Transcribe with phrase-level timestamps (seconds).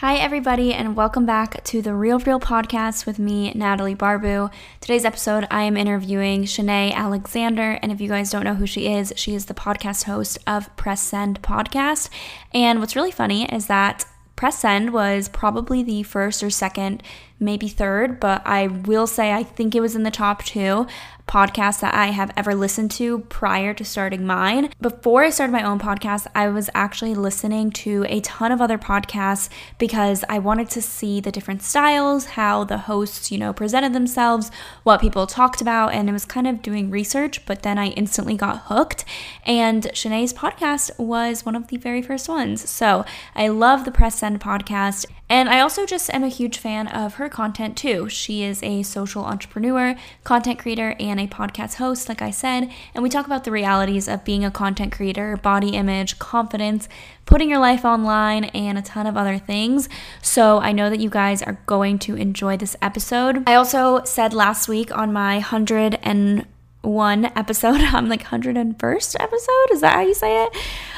[0.00, 4.48] Hi, everybody, and welcome back to the Real Reel Podcast with me, Natalie Barbu.
[4.80, 8.86] Today's episode, I am interviewing Chinae Alexander, and if you guys don't know who she
[8.86, 12.10] is, she is the podcast host of Press Send Podcast.
[12.54, 14.04] And what's really funny is that
[14.36, 17.02] Press Send was probably the first or second,
[17.40, 20.86] maybe third, but I will say I think it was in the top two
[21.28, 24.70] podcast that I have ever listened to prior to starting mine.
[24.80, 28.78] Before I started my own podcast, I was actually listening to a ton of other
[28.78, 29.48] podcasts
[29.78, 34.50] because I wanted to see the different styles, how the hosts, you know, presented themselves,
[34.82, 38.36] what people talked about, and it was kind of doing research, but then I instantly
[38.36, 39.04] got hooked.
[39.44, 42.68] And Chinae's podcast was one of the very first ones.
[42.68, 43.04] So
[43.34, 45.06] I love the Press Send podcast.
[45.30, 48.08] And I also just am a huge fan of her content too.
[48.08, 49.94] She is a social entrepreneur,
[50.24, 52.70] content creator, and a podcast host, like I said.
[52.94, 56.88] And we talk about the realities of being a content creator, body image, confidence,
[57.26, 59.88] putting your life online, and a ton of other things.
[60.22, 63.42] So I know that you guys are going to enjoy this episode.
[63.46, 66.46] I also said last week on my 100 and
[66.82, 67.80] one episode.
[67.80, 69.72] I'm like 101st episode.
[69.72, 70.56] Is that how you say it?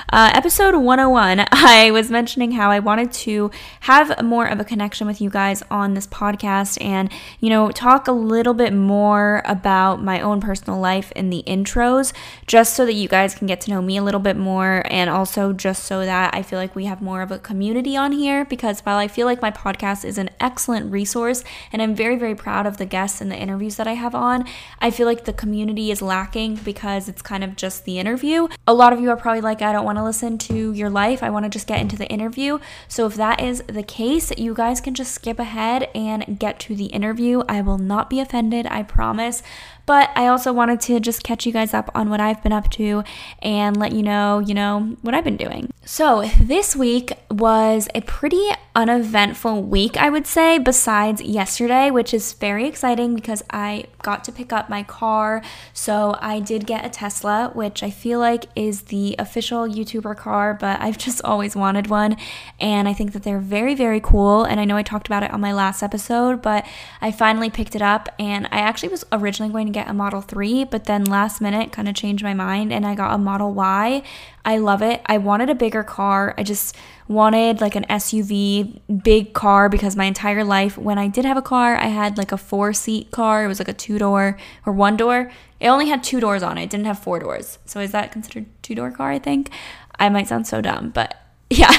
[0.08, 3.50] Uh, episode 101, I was mentioning how I wanted to
[3.80, 8.08] have more of a connection with you guys on this podcast and, you know, talk
[8.08, 12.12] a little bit more about my own personal life in the intros,
[12.46, 14.82] just so that you guys can get to know me a little bit more.
[14.90, 18.12] And also just so that I feel like we have more of a community on
[18.12, 18.44] here.
[18.44, 22.34] Because while I feel like my podcast is an excellent resource and I'm very, very
[22.34, 24.46] proud of the guests and the interviews that I have on,
[24.80, 28.48] I feel like the community is lacking because it's kind of just the interview.
[28.66, 31.20] A lot of you are probably like, I don't want to listen to your life.
[31.20, 32.60] I want to just get into the interview.
[32.86, 36.76] So if that is the case, you guys can just skip ahead and get to
[36.76, 37.42] the interview.
[37.48, 39.42] I will not be offended, I promise.
[39.86, 42.70] But I also wanted to just catch you guys up on what I've been up
[42.72, 43.02] to
[43.42, 45.72] and let you know, you know, what I've been doing.
[45.92, 52.32] So, this week was a pretty uneventful week, I would say, besides yesterday, which is
[52.32, 55.42] very exciting because I got to pick up my car.
[55.72, 60.54] So, I did get a Tesla, which I feel like is the official YouTuber car,
[60.54, 62.16] but I've just always wanted one.
[62.60, 64.44] And I think that they're very, very cool.
[64.44, 66.64] And I know I talked about it on my last episode, but
[67.00, 68.08] I finally picked it up.
[68.16, 71.72] And I actually was originally going to get a Model 3, but then last minute
[71.72, 74.04] kind of changed my mind and I got a Model Y.
[74.44, 75.02] I love it.
[75.06, 76.34] I wanted a bigger car.
[76.38, 76.76] I just
[77.08, 81.42] wanted like an SUV, big car because my entire life when I did have a
[81.42, 83.44] car, I had like a four seat car.
[83.44, 85.30] It was like a two door or one door.
[85.58, 86.64] It only had two doors on it.
[86.64, 87.58] It didn't have four doors.
[87.66, 89.50] So is that considered two door car, I think?
[89.98, 91.16] I might sound so dumb, but
[91.50, 91.70] yeah,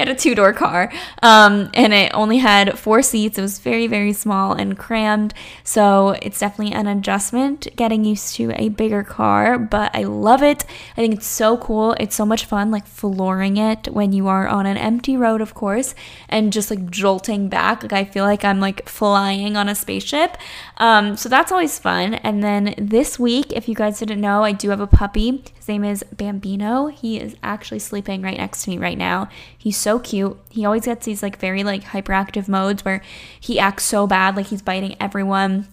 [0.00, 0.92] had a two door car
[1.22, 3.38] um, and it only had four seats.
[3.38, 5.34] It was very, very small and crammed.
[5.64, 10.64] So it's definitely an adjustment getting used to a bigger car, but I love it.
[10.96, 11.94] I think it's so cool.
[11.98, 15.54] It's so much fun, like flooring it when you are on an empty road, of
[15.54, 15.94] course,
[16.28, 17.82] and just like jolting back.
[17.82, 20.36] Like I feel like I'm like flying on a spaceship.
[20.78, 22.14] Um, so that's always fun.
[22.14, 25.42] And then this week, if you guys didn't know, I do have a puppy.
[25.54, 26.88] His name is Bambino.
[26.88, 29.28] He is actually sleeping right next to me right now.
[29.56, 30.36] He's so cute.
[30.50, 33.02] He always gets these like very like hyperactive modes where
[33.40, 35.66] he acts so bad, like he's biting everyone.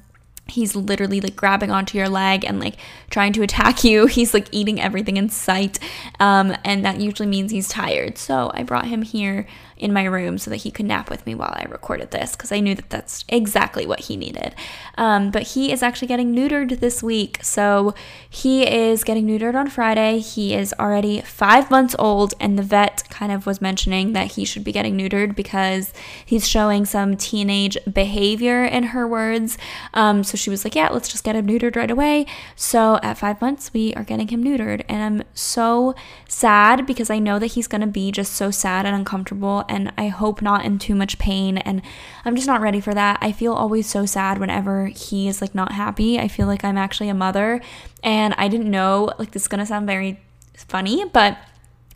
[0.48, 2.76] he's literally like grabbing onto your leg and like
[3.10, 4.06] trying to attack you.
[4.08, 5.80] He's like eating everything in sight.
[6.20, 8.18] Um, and that usually means he's tired.
[8.18, 9.48] So I brought him here
[9.84, 12.54] in my room so that he could nap with me while I recorded this because
[12.54, 14.56] I knew that that's exactly what he needed.
[14.98, 17.40] Um, but he is actually getting neutered this week.
[17.42, 17.94] So
[18.30, 20.20] he is getting neutered on Friday.
[20.20, 24.46] He is already five months old, and the vet kind of was mentioning that he
[24.46, 25.92] should be getting neutered because
[26.26, 29.58] he's showing some teenage behavior, in her words.
[29.94, 32.26] Um, so she was like, Yeah, let's just get him neutered right away.
[32.56, 34.86] So at five months, we are getting him neutered.
[34.88, 35.94] And I'm so
[36.34, 39.94] sad because I know that he's going to be just so sad and uncomfortable and
[39.98, 41.82] I hope not in too much pain and
[42.26, 43.20] I'm just not ready for that.
[43.22, 46.20] I feel always so sad whenever he is like not happy.
[46.20, 47.62] I feel like I'm actually a mother
[48.04, 50.20] and I didn't know like this is going to sound very
[50.56, 51.38] funny, but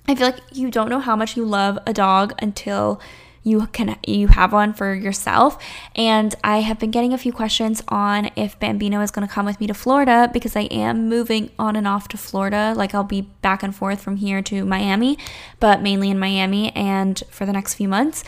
[0.07, 3.01] I feel like you don't know how much you love a dog until
[3.47, 5.57] you can you have one for yourself.
[5.95, 9.45] And i have been getting a few questions on if bambino is going to come
[9.45, 12.73] with me to florida because i am moving on and off to florida.
[12.75, 15.17] Like i'll be back and forth from here to miami
[15.59, 18.23] but mainly in miami and for the next few months.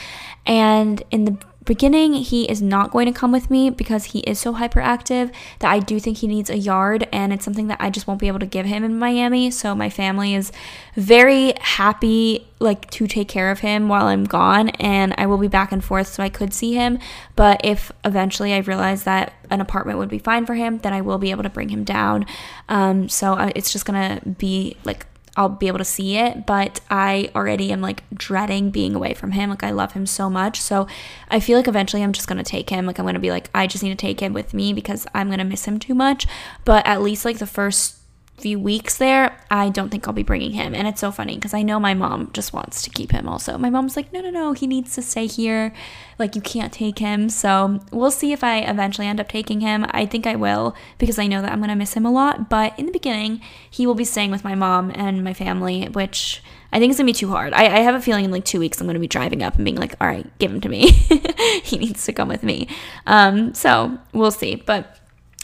[0.46, 4.40] And in the beginning, he is not going to come with me because he is
[4.40, 7.90] so hyperactive that I do think he needs a yard, and it's something that I
[7.90, 9.52] just won't be able to give him in Miami.
[9.52, 10.52] So my family is
[10.96, 15.48] very happy like to take care of him while I'm gone, and I will be
[15.48, 16.98] back and forth so I could see him.
[17.36, 21.02] But if eventually I realize that an apartment would be fine for him, then I
[21.02, 22.26] will be able to bring him down.
[22.68, 26.80] Um, so uh, it's just gonna be like I'll be able to see it, but
[26.90, 29.50] I already am like dreading being away from him.
[29.50, 30.62] Like I love him so much.
[30.62, 30.88] So
[31.30, 32.86] I feel like eventually I'm just going to take him.
[32.86, 35.06] Like I'm going to be like I just need to take him with me because
[35.14, 36.28] I'm going to miss him too much.
[36.66, 37.99] But at least like the first
[38.40, 40.74] few weeks there, I don't think I'll be bringing him.
[40.74, 43.58] And it's so funny because I know my mom just wants to keep him also.
[43.58, 45.74] My mom's like, no, no, no, he needs to stay here.
[46.18, 47.30] Like, you can't take him.
[47.30, 49.86] So we'll see if I eventually end up taking him.
[49.92, 52.50] I think I will because I know that I'm going to miss him a lot.
[52.50, 56.42] But in the beginning, he will be staying with my mom and my family, which.
[56.72, 57.52] I think it's gonna be too hard.
[57.54, 59.66] I, I have a feeling in like two weeks I'm gonna be driving up and
[59.66, 60.92] being like, all right, give him to me.
[61.64, 62.68] he needs to come with me.
[63.08, 64.54] Um, so we'll see.
[64.54, 64.99] But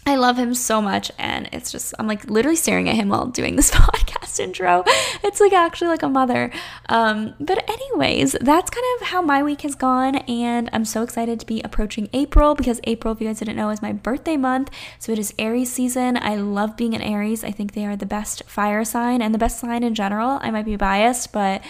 [0.08, 3.26] I love him so much, and it's just, I'm like literally staring at him while
[3.26, 4.84] doing this podcast intro.
[5.24, 6.52] It's like actually like a mother.
[6.90, 11.40] Um, but, anyways, that's kind of how my week has gone, and I'm so excited
[11.40, 14.70] to be approaching April because April, if you guys didn't know, is my birthday month.
[15.00, 16.18] So, it is Aries season.
[16.18, 17.44] I love being an Aries.
[17.44, 20.38] I think they are the best fire sign and the best sign in general.
[20.42, 21.64] I might be biased, but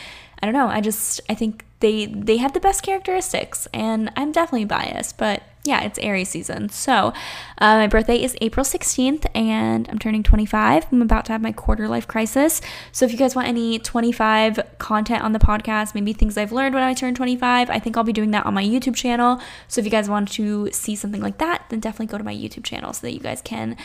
[0.44, 0.68] I don't know.
[0.68, 5.44] I just, I think they they have the best characteristics and i'm definitely biased but
[5.66, 6.70] yeah, it's Aries season.
[6.70, 7.12] So,
[7.58, 10.88] uh, my birthday is April 16th and I'm turning 25.
[10.92, 12.62] I'm about to have my quarter life crisis.
[12.92, 16.76] So, if you guys want any 25 content on the podcast, maybe things I've learned
[16.76, 19.42] when I turn 25, I think I'll be doing that on my YouTube channel.
[19.68, 22.36] So, if you guys want to see something like that, then definitely go to my
[22.36, 23.76] YouTube channel so that you guys can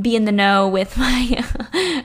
[0.00, 1.42] be in the know with my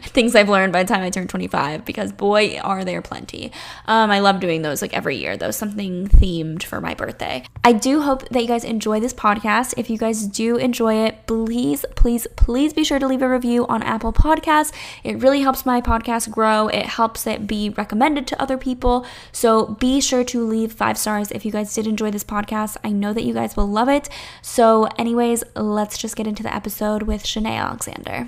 [0.03, 3.51] things I've learned by the time I turn 25 because boy, are there plenty.
[3.85, 7.43] Um, I love doing those like every year, though, something themed for my birthday.
[7.63, 9.73] I do hope that you guys enjoy this podcast podcast.
[9.75, 13.65] If you guys do enjoy it, please, please, please be sure to leave a review
[13.65, 14.71] on Apple Podcasts.
[15.03, 19.05] It really helps my podcast grow, it helps it be recommended to other people.
[19.31, 22.77] So be sure to leave five stars if you guys did enjoy this podcast.
[22.83, 24.09] I know that you guys will love it.
[24.43, 28.27] So, anyways, let's just get into the episode with Chinae Alexander.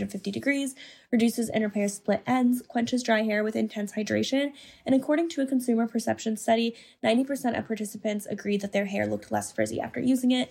[0.00, 0.74] 450 degrees,
[1.12, 4.52] reduces and repairs split ends, quenches dry hair with intense hydration,
[4.86, 9.30] and according to a consumer perception study, 90% of participants agreed that their hair looked
[9.30, 10.50] less frizzy after using it.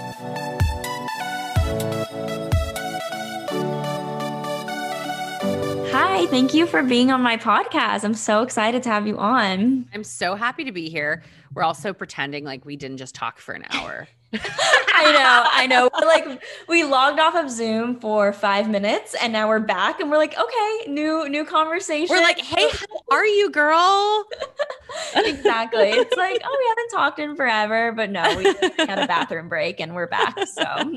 [6.31, 8.05] Thank you for being on my podcast.
[8.05, 9.85] I'm so excited to have you on.
[9.93, 11.23] I'm so happy to be here.
[11.53, 14.07] We're also pretending like we didn't just talk for an hour.
[14.33, 15.89] I know, I know.
[15.99, 20.09] We're like we logged off of Zoom for five minutes and now we're back and
[20.09, 22.15] we're like, okay, new new conversation.
[22.15, 24.25] We're like, hey, how are you, girl?
[25.17, 25.89] exactly.
[25.89, 28.45] It's like, oh, we haven't talked in forever, but no, we
[28.77, 30.37] had a bathroom break and we're back.
[30.47, 30.95] So I'm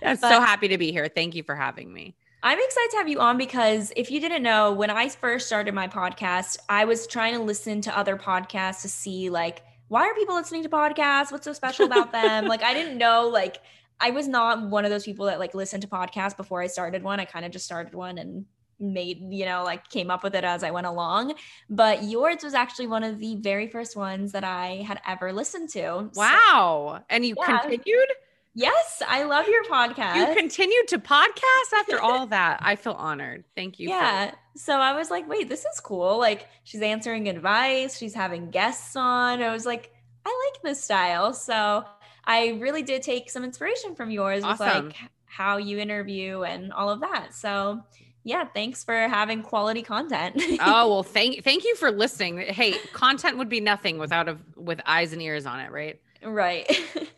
[0.00, 1.08] but, so happy to be here.
[1.14, 2.14] Thank you for having me.
[2.44, 5.72] I'm excited to have you on because if you didn't know, when I first started
[5.72, 10.14] my podcast, I was trying to listen to other podcasts to see like why are
[10.14, 11.32] people listening to podcasts?
[11.32, 12.44] What's so special about them?
[12.48, 13.62] like I didn't know like
[13.98, 17.02] I was not one of those people that like listened to podcasts before I started
[17.02, 17.18] one.
[17.18, 18.44] I kind of just started one and
[18.78, 21.32] made, you know, like came up with it as I went along.
[21.70, 25.70] But yours was actually one of the very first ones that I had ever listened
[25.70, 26.10] to.
[26.14, 26.98] Wow.
[26.98, 27.60] So, and you yeah.
[27.60, 28.08] continued?
[28.54, 30.16] Yes, I love your podcast.
[30.16, 32.60] You continued to podcast after all that.
[32.62, 33.44] I feel honored.
[33.56, 33.88] Thank you.
[33.88, 34.30] Yeah.
[34.30, 36.18] For- so I was like, wait, this is cool.
[36.18, 39.42] Like she's answering advice, she's having guests on.
[39.42, 39.92] I was like,
[40.24, 41.32] I like this style.
[41.32, 41.84] So
[42.24, 44.66] I really did take some inspiration from yours awesome.
[44.66, 47.34] with like how you interview and all of that.
[47.34, 47.82] So
[48.22, 50.36] yeah, thanks for having quality content.
[50.60, 52.38] oh well, thank thank you for listening.
[52.38, 56.00] Hey, content would be nothing without a with eyes and ears on it, right?
[56.22, 56.66] Right.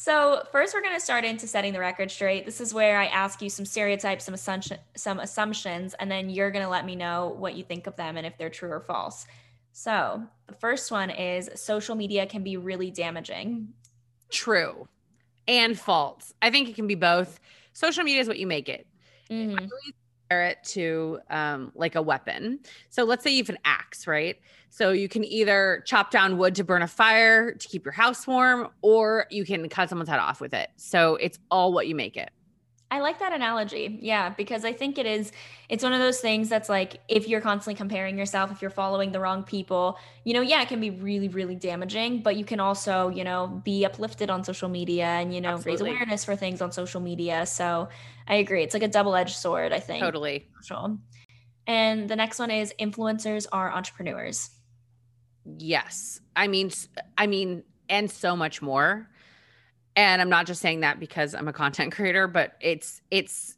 [0.00, 2.46] so first, we're going to start into setting the record straight.
[2.46, 6.52] This is where I ask you some stereotypes, some assumption, some assumptions, and then you're
[6.52, 8.78] going to let me know what you think of them and if they're true or
[8.78, 9.26] false.
[9.72, 13.70] So the first one is social media can be really damaging.
[14.30, 14.86] True,
[15.48, 16.32] and false.
[16.40, 17.40] I think it can be both.
[17.72, 18.86] Social media is what you make it.
[19.28, 19.56] Mm-hmm.
[19.56, 19.68] compare
[20.30, 22.60] it to um, like a weapon.
[22.90, 24.36] So let's say you have an axe, right?
[24.70, 28.26] So you can either chop down wood to burn a fire to keep your house
[28.26, 30.70] warm, or you can cut someone's head off with it.
[30.76, 32.30] So it's all what you make it.
[32.90, 33.98] I like that analogy.
[34.00, 35.30] Yeah, because I think it is
[35.68, 39.12] it's one of those things that's like if you're constantly comparing yourself, if you're following
[39.12, 42.60] the wrong people, you know, yeah, it can be really really damaging, but you can
[42.60, 45.90] also, you know, be uplifted on social media and you know, Absolutely.
[45.90, 47.44] raise awareness for things on social media.
[47.44, 47.88] So,
[48.26, 48.62] I agree.
[48.62, 50.02] It's like a double-edged sword, I think.
[50.02, 50.48] Totally.
[51.66, 54.50] And the next one is influencers are entrepreneurs.
[55.44, 56.20] Yes.
[56.34, 56.70] I mean
[57.18, 59.10] I mean and so much more.
[59.96, 63.56] And I'm not just saying that because I'm a content creator, but it's it's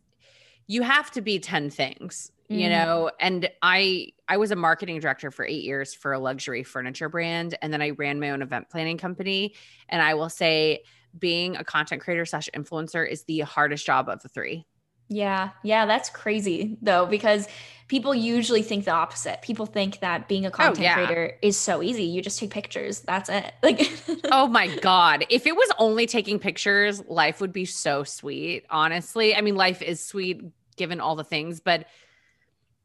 [0.67, 2.59] you have to be 10 things, mm.
[2.59, 6.63] you know, and I I was a marketing director for 8 years for a luxury
[6.63, 9.55] furniture brand and then I ran my own event planning company.
[9.89, 10.85] And I will say
[11.19, 14.67] being a content creator slash influencer is the hardest job of the three
[15.11, 15.50] Yeah.
[15.62, 15.85] Yeah.
[15.87, 17.49] That's crazy though, because
[17.88, 19.43] people usually think the opposite.
[19.43, 20.95] People think that being a content Oh, yeah.
[20.95, 22.05] creator is so easy.
[22.05, 23.00] You just take pictures.
[23.00, 23.52] That's it.
[23.62, 23.90] Like,
[24.31, 29.35] oh my god if it was only taking pictures life would be so sweet honestly
[29.35, 30.40] i mean life is sweet
[30.76, 31.87] given all the things but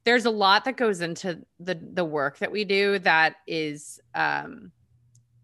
[0.03, 4.71] there's a lot that goes into the the work that we do that is um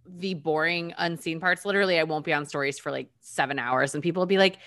[0.05, 4.03] the boring unseen parts literally i won't be on stories for like 7 hours and
[4.03, 4.57] people will be like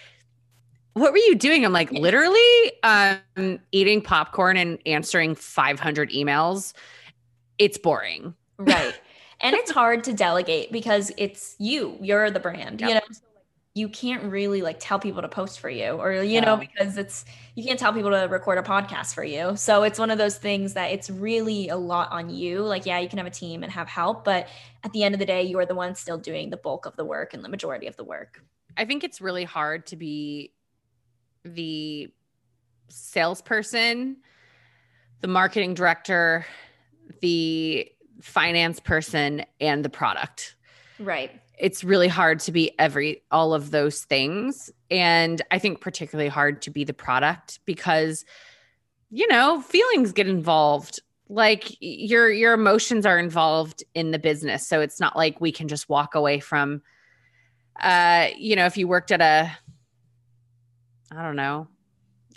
[0.95, 6.73] what were you doing i'm like literally um eating popcorn and answering 500 emails
[7.59, 8.95] it's boring right.
[9.41, 13.01] And it's hard to delegate because it's you, you're the brand, you know.
[13.11, 16.57] So, like, You can't really like tell people to post for you or you know
[16.57, 17.25] because it's
[17.55, 19.57] you can't tell people to record a podcast for you.
[19.57, 22.61] So it's one of those things that it's really a lot on you.
[22.61, 24.49] Like yeah, you can have a team and have help, but
[24.83, 27.05] at the end of the day, you're the one still doing the bulk of the
[27.05, 28.43] work and the majority of the work.
[28.77, 30.53] I think it's really hard to be
[31.45, 32.11] the
[32.89, 34.17] salesperson,
[35.21, 36.47] the marketing director,
[37.21, 40.57] the finance person, and the product.
[40.99, 41.31] Right.
[41.59, 44.71] It's really hard to be every all of those things.
[44.91, 48.25] And I think particularly hard to be the product because
[49.11, 51.01] you know, feelings get involved.
[51.29, 54.67] Like your your emotions are involved in the business.
[54.67, 56.83] So it's not like we can just walk away from
[57.81, 59.57] uh, you know, if you worked at a
[61.17, 61.69] I don't know,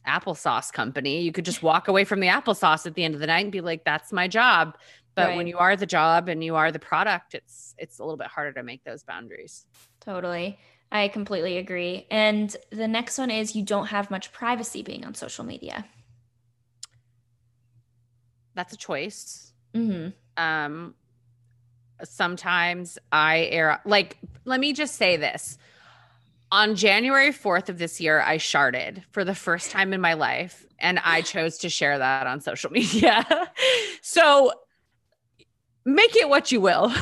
[0.08, 3.28] applesauce company, you could just walk away from the applesauce at the end of the
[3.28, 4.78] night and be like, that's my job.
[5.16, 8.18] But when you are the job and you are the product, it's it's a little
[8.18, 9.66] bit harder to make those boundaries.
[10.00, 10.60] Totally.
[10.92, 12.06] I completely agree.
[12.12, 15.86] And the next one is you don't have much privacy being on social media.
[18.54, 19.54] That's a choice.
[19.74, 20.14] Mhm.
[20.38, 20.94] um
[22.04, 25.58] sometimes i air like let me just say this
[26.52, 30.66] on january 4th of this year i sharded for the first time in my life
[30.80, 33.26] and i chose to share that on social media
[34.02, 34.52] so
[35.86, 36.92] make it what you will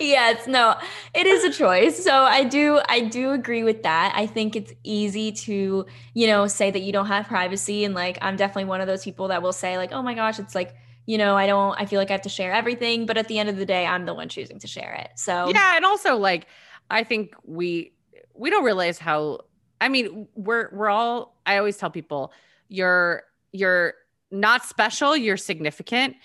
[0.00, 0.76] Yes, no,
[1.14, 2.02] it is a choice.
[2.02, 4.12] So I do I do agree with that.
[4.16, 8.18] I think it's easy to, you know, say that you don't have privacy and like
[8.20, 10.74] I'm definitely one of those people that will say like, "Oh my gosh, it's like,
[11.06, 13.38] you know, I don't I feel like I have to share everything, but at the
[13.38, 16.16] end of the day, I'm the one choosing to share it." So yeah and also
[16.16, 16.48] like
[16.90, 17.92] i think we
[18.34, 19.38] we don't realize how
[19.80, 22.32] i mean we're we're all i always tell people
[22.68, 23.22] you're
[23.52, 23.94] you're
[24.30, 26.16] not special you're significant.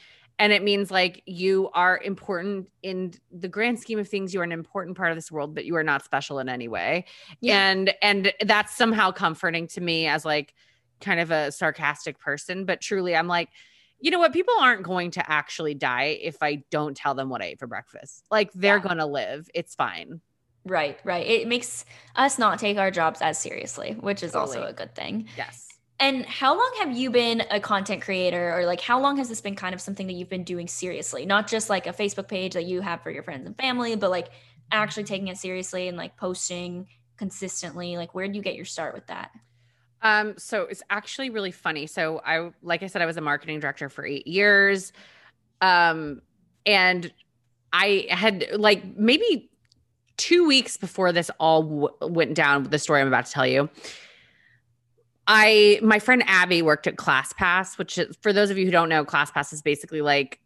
[0.41, 4.33] And it means like you are important in the grand scheme of things.
[4.33, 6.69] You are an important part of this world but you are not special in any
[6.69, 7.05] way.
[7.41, 7.69] Yeah.
[7.69, 10.53] and and that's somehow comforting to me as like
[11.01, 12.63] kind of a sarcastic person.
[12.65, 13.49] But truly i'm like
[13.99, 14.31] you know what?
[14.31, 17.67] People aren't going to actually die if i don't tell them what i ate for
[17.67, 18.25] breakfast.
[18.31, 18.83] Like they're Yeah.
[18.83, 19.49] gonna live.
[19.53, 20.21] It's fine
[20.69, 21.25] right, right.
[21.25, 25.27] It makes us not take our jobs as seriously, which is also a good thing.
[25.37, 25.67] yes
[25.99, 29.41] And how long have you been a content creator or like how long has this
[29.41, 31.25] been kind of something that you've been doing seriously?
[31.25, 34.09] Not just like a Facebook page that you have for your friends and family, but
[34.09, 34.29] like
[34.71, 37.97] actually taking it seriously and like posting consistently.
[37.97, 39.31] Like where did you get your start with that?
[40.01, 41.85] Um, so it's actually really funny.
[41.85, 44.93] So I, like I said, I was a marketing director for eight years.
[45.59, 46.21] Um,
[46.65, 47.11] and
[47.73, 49.48] I had like maybe
[50.19, 53.47] two weeks before this all w- went down, with the story I'm about to tell
[53.47, 53.69] you.
[55.27, 58.89] I, my friend Abby worked at ClassPass, which is, for those of you who don't
[58.89, 60.39] know, ClassPass is basically like,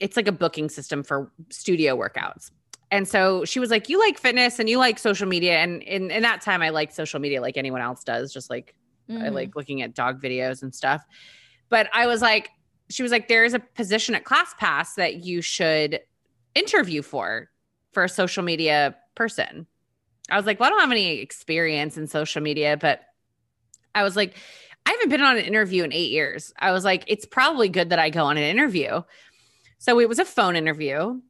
[0.00, 2.50] it's like a booking system for studio workouts.
[2.90, 5.58] And so she was like, You like fitness and you like social media.
[5.58, 8.74] And in, in that time, I liked social media like anyone else does, just like
[9.08, 9.32] I Mhm.
[9.32, 11.04] like looking at dog videos and stuff.
[11.68, 12.50] But I was like,
[12.90, 16.00] she was like, there is a position at ClassPass that you should
[16.56, 17.48] interview for
[17.92, 19.66] for a social media person.
[20.30, 23.02] I was like, well, I don't have any experience in social media, but
[23.94, 24.36] I was like,
[24.86, 26.52] I haven't been on an interview in eight years.
[26.58, 29.02] I was like, it's probably good that I go on an interview.
[29.78, 31.20] So it was a phone interview.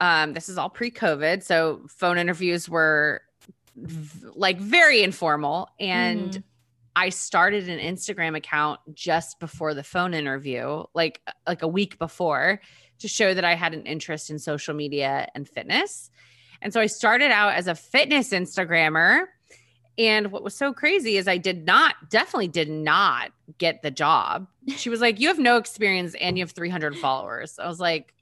[0.00, 3.20] Um, this is all pre-COVID, so phone interviews were
[3.76, 6.42] v- like very informal, and Mhm.
[6.96, 12.60] I started an Instagram account just before the phone interview, like like a week before,
[13.00, 16.10] to show that I had an interest in social media and fitness.
[16.62, 19.24] And so I started out as a fitness Instagrammer.
[19.98, 24.46] And what was so crazy is I did not, definitely did not get the job.
[24.68, 27.58] She was like, You have no experience and you have 300 followers.
[27.58, 28.14] I was like,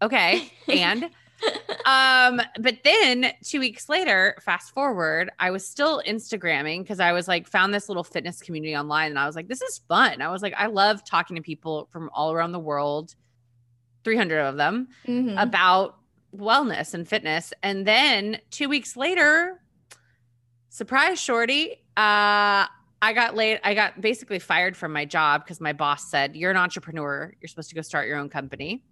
[0.00, 0.50] Okay.
[0.68, 1.10] And
[1.86, 7.28] um, but then two weeks later, fast forward, I was still Instagramming because I was
[7.28, 10.20] like, found this little fitness community online and I was like, this is fun.
[10.20, 13.14] I was like, I love talking to people from all around the world,
[14.08, 15.40] 300 of them, Mhm.
[15.42, 15.98] about
[16.34, 17.52] wellness and fitness.
[17.62, 19.60] And then two weeks later,
[20.70, 22.64] surprise, Shorty, uh,
[23.00, 23.60] I got laid.
[23.62, 27.34] I got basically fired from my job because my boss said, You're an entrepreneur.
[27.40, 28.82] You're supposed to go start your own company.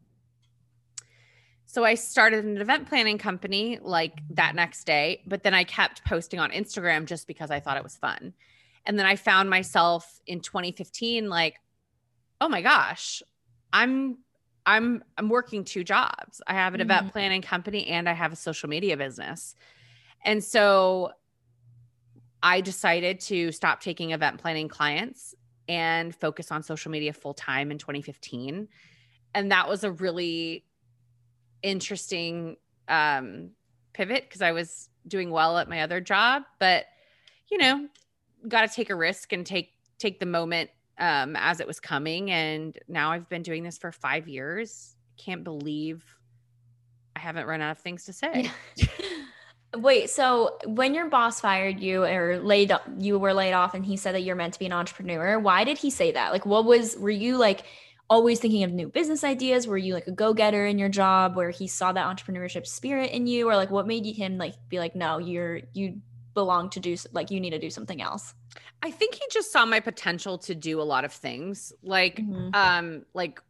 [1.65, 6.05] So I started an event planning company like that next day, but then I kept
[6.05, 8.35] posting on Instagram just because I thought it was fun.
[8.85, 11.57] And then I found myself in 2015 like,
[12.41, 13.23] oh my gosh,
[13.73, 14.19] I'm
[14.67, 16.43] I'm I'm working two jobs.
[16.47, 16.91] I have an mm-hmm.
[16.91, 19.55] event planning company and I have a social media business.
[20.25, 21.13] And so
[22.43, 25.35] I decided to stop taking event planning clients
[25.69, 28.69] and focus on social media full time in 2015.
[29.35, 30.65] And that was a really
[31.63, 32.57] interesting
[32.89, 33.51] um,
[33.93, 36.87] pivot because I was doing well at my other job, but
[37.51, 37.89] you know,
[38.49, 42.31] got to take a risk and take take the moment um, as it was coming.
[42.31, 44.95] And now I've been doing this for five years.
[45.17, 46.05] Can't believe
[47.15, 48.51] I haven't run out of things to say.
[49.75, 53.97] Wait, so when your boss fired you or laid you were laid off and he
[53.97, 56.33] said that you're meant to be an entrepreneur, why did he say that?
[56.33, 57.65] Like what was were you like
[58.09, 59.67] always thinking of new business ideas?
[59.67, 63.27] Were you like a go-getter in your job where he saw that entrepreneurship spirit in
[63.27, 66.01] you or like what made him like be like no, you're you
[66.33, 68.35] belong to do like you need to do something else?
[68.83, 71.73] I think he just saw my potential to do a lot of things.
[71.83, 72.51] Like mm-hmm.
[72.55, 73.41] um like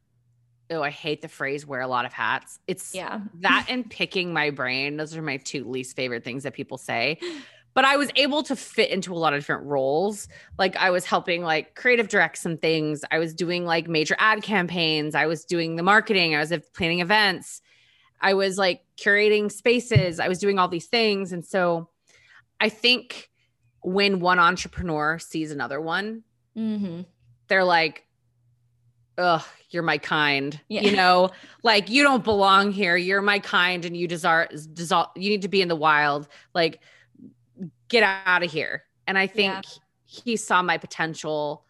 [0.71, 2.59] oh, I hate the phrase wear a lot of hats.
[2.67, 3.21] It's yeah.
[3.41, 4.97] that and picking my brain.
[4.97, 7.19] Those are my two least favorite things that people say.
[7.75, 10.29] But I was able to fit into a lot of different roles.
[10.59, 13.03] Like I was helping like creative direct some things.
[13.11, 15.15] I was doing like major ad campaigns.
[15.15, 16.35] I was doing the marketing.
[16.35, 17.61] I was planning events.
[18.21, 20.21] I was like curating spaces.
[20.21, 21.33] I was doing all these things.
[21.33, 21.91] And so
[22.59, 23.29] I think
[23.87, 26.25] when one entrepreneur sees another one,
[26.59, 27.03] mm-hmm.
[27.47, 28.05] they're like,
[29.17, 30.61] ugh, you're my kind.
[30.67, 30.81] Yeah.
[30.81, 31.31] You know,
[31.63, 32.97] like you don't belong here.
[32.97, 36.27] You're my kind and you desire, desire you need to be in the wild.
[36.53, 36.81] Like,
[37.87, 38.83] get out of here.
[39.07, 39.79] And I think yeah.
[40.05, 41.65] he saw my potential.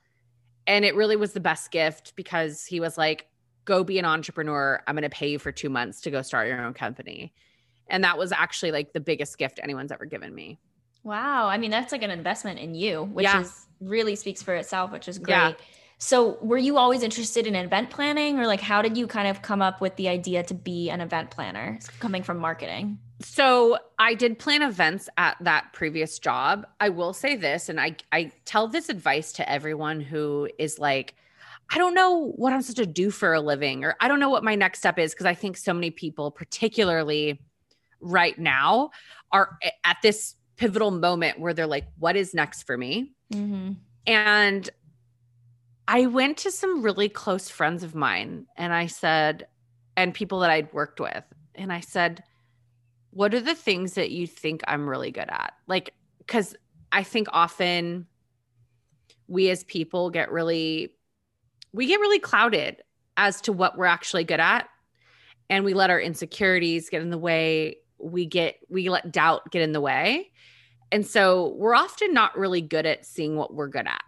[0.66, 3.26] And it really was the best gift because he was like,
[3.66, 4.82] go be an entrepreneur.
[4.86, 7.34] I'm going to pay you for two months to go start your own company.
[7.88, 10.58] And that was actually like the biggest gift anyone's ever given me.
[11.06, 11.46] Wow.
[11.46, 13.42] I mean, that's like an investment in you, which yeah.
[13.42, 15.34] is really speaks for itself, which is great.
[15.36, 15.52] Yeah.
[15.98, 19.40] So, were you always interested in event planning, or like how did you kind of
[19.40, 22.98] come up with the idea to be an event planner coming from marketing?
[23.20, 26.66] So, I did plan events at that previous job.
[26.80, 31.14] I will say this, and I, I tell this advice to everyone who is like,
[31.70, 34.30] I don't know what I'm supposed to do for a living, or I don't know
[34.30, 35.14] what my next step is.
[35.14, 37.40] Cause I think so many people, particularly
[38.00, 38.90] right now,
[39.32, 43.12] are eh, at this pivotal moment where they're like, what is next for me?
[43.32, 43.72] Mm-hmm.
[44.06, 44.70] And
[45.88, 49.46] I went to some really close friends of mine and I said,
[49.96, 52.22] and people that I'd worked with, and I said,
[53.10, 55.54] what are the things that you think I'm really good at?
[55.66, 56.54] Like, because
[56.92, 58.06] I think often
[59.26, 60.92] we as people get really,
[61.72, 62.82] we get really clouded
[63.16, 64.68] as to what we're actually good at.
[65.48, 67.76] And we let our insecurities get in the way.
[67.98, 70.30] We get, we let doubt get in the way.
[70.92, 74.02] And so we're often not really good at seeing what we're good at.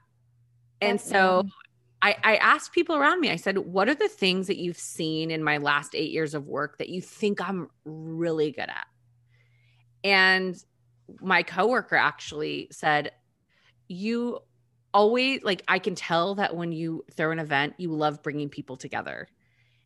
[0.81, 1.45] And so
[2.01, 5.31] I, I asked people around me, I said, what are the things that you've seen
[5.31, 8.87] in my last eight years of work that you think I'm really good at?
[10.05, 10.57] And
[11.21, 13.11] my coworker actually said,
[13.89, 14.39] you
[14.95, 18.77] always like, I can tell that when you throw an event, you love bringing people
[18.77, 19.29] together.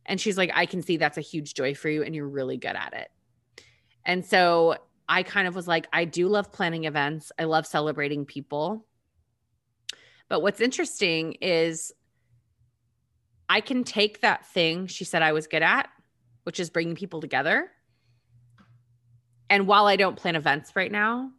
[0.04, 2.58] And she's like, I can see that's a huge joy for you and you're really
[2.58, 3.10] good at it.
[4.04, 4.76] And so
[5.08, 8.86] I kind of was like, I do love planning events, I love celebrating people.
[10.28, 11.92] But what's interesting is
[13.48, 15.90] I can take that thing she said I was good at,
[16.44, 17.70] which is bringing people together.
[19.50, 21.30] And while I don't plan events right now,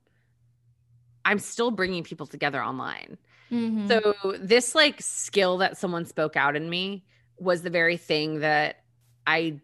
[1.25, 3.17] I'm still bringing people together online.
[3.51, 3.87] Mm-hmm.
[3.87, 7.05] So this like skill that someone spoke out in me
[7.37, 8.83] was the very thing that
[9.25, 9.59] I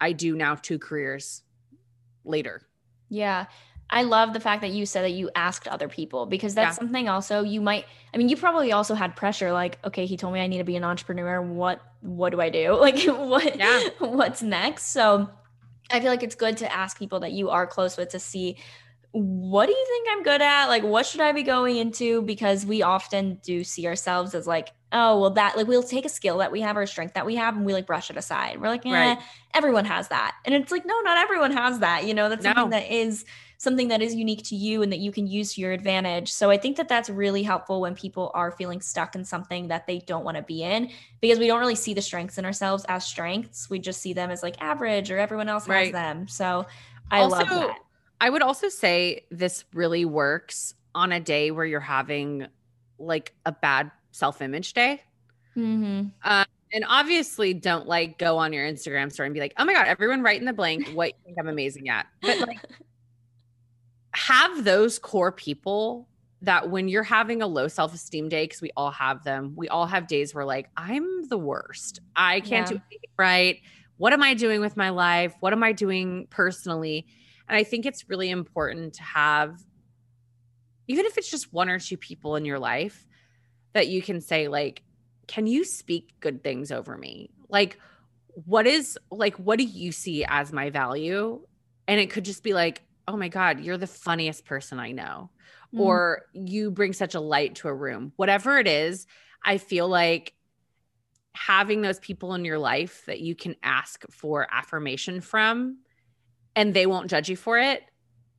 [0.00, 1.43] I do now two careers
[2.24, 2.62] later.
[3.08, 3.46] Yeah.
[3.90, 6.78] I love the fact that you said that you asked other people because that's yeah.
[6.78, 10.32] something also you might I mean you probably also had pressure like okay he told
[10.32, 13.88] me I need to be an entrepreneur what what do I do like what yeah.
[13.98, 15.28] what's next so
[15.90, 18.56] I feel like it's good to ask people that you are close with to see
[19.12, 22.64] what do you think I'm good at like what should I be going into because
[22.64, 26.38] we often do see ourselves as like oh well that like we'll take a skill
[26.38, 28.60] that we have or a strength that we have and we like brush it aside
[28.60, 29.18] we're like eh, right.
[29.52, 32.54] everyone has that and it's like no not everyone has that you know that's no.
[32.54, 33.26] something that is
[33.64, 36.32] something that is unique to you and that you can use to your advantage.
[36.32, 39.86] So I think that that's really helpful when people are feeling stuck in something that
[39.86, 42.84] they don't want to be in because we don't really see the strengths in ourselves
[42.88, 43.68] as strengths.
[43.68, 45.86] We just see them as like average or everyone else right.
[45.86, 46.28] has them.
[46.28, 46.66] So
[47.10, 47.78] I also, love that.
[48.20, 52.46] I would also say this really works on a day where you're having
[52.98, 55.02] like a bad self-image day.
[55.56, 56.08] Mm-hmm.
[56.22, 59.72] Um, and obviously don't like go on your Instagram story and be like, oh my
[59.72, 62.06] God, everyone write in the blank what you think I'm amazing at.
[62.22, 62.58] But like
[64.14, 66.08] have those core people
[66.42, 69.86] that when you're having a low self-esteem day, because we all have them, we all
[69.86, 72.00] have days where like, I'm the worst.
[72.14, 72.76] I can't Yeah.
[72.76, 73.60] do anything right.
[73.96, 75.34] What am I doing with my life?
[75.40, 77.06] What am I doing personally?
[77.48, 79.58] And I think it's really important to have,
[80.88, 83.06] even if it's just one or two people in your life,
[83.74, 84.82] that you can say, like,
[85.26, 87.30] can you speak good things over me?
[87.48, 87.78] Like,
[88.46, 91.40] what is, like, what do you see as my value?
[91.86, 95.30] And it could just be like, oh my God, you're the funniest person I know.
[95.74, 95.80] Mm.
[95.80, 98.12] Or you bring such a light to a room.
[98.16, 99.06] Whatever it is,
[99.44, 100.32] I feel like
[101.34, 105.78] having those people in your life that you can ask for affirmation from
[106.54, 107.82] and they won't judge you for it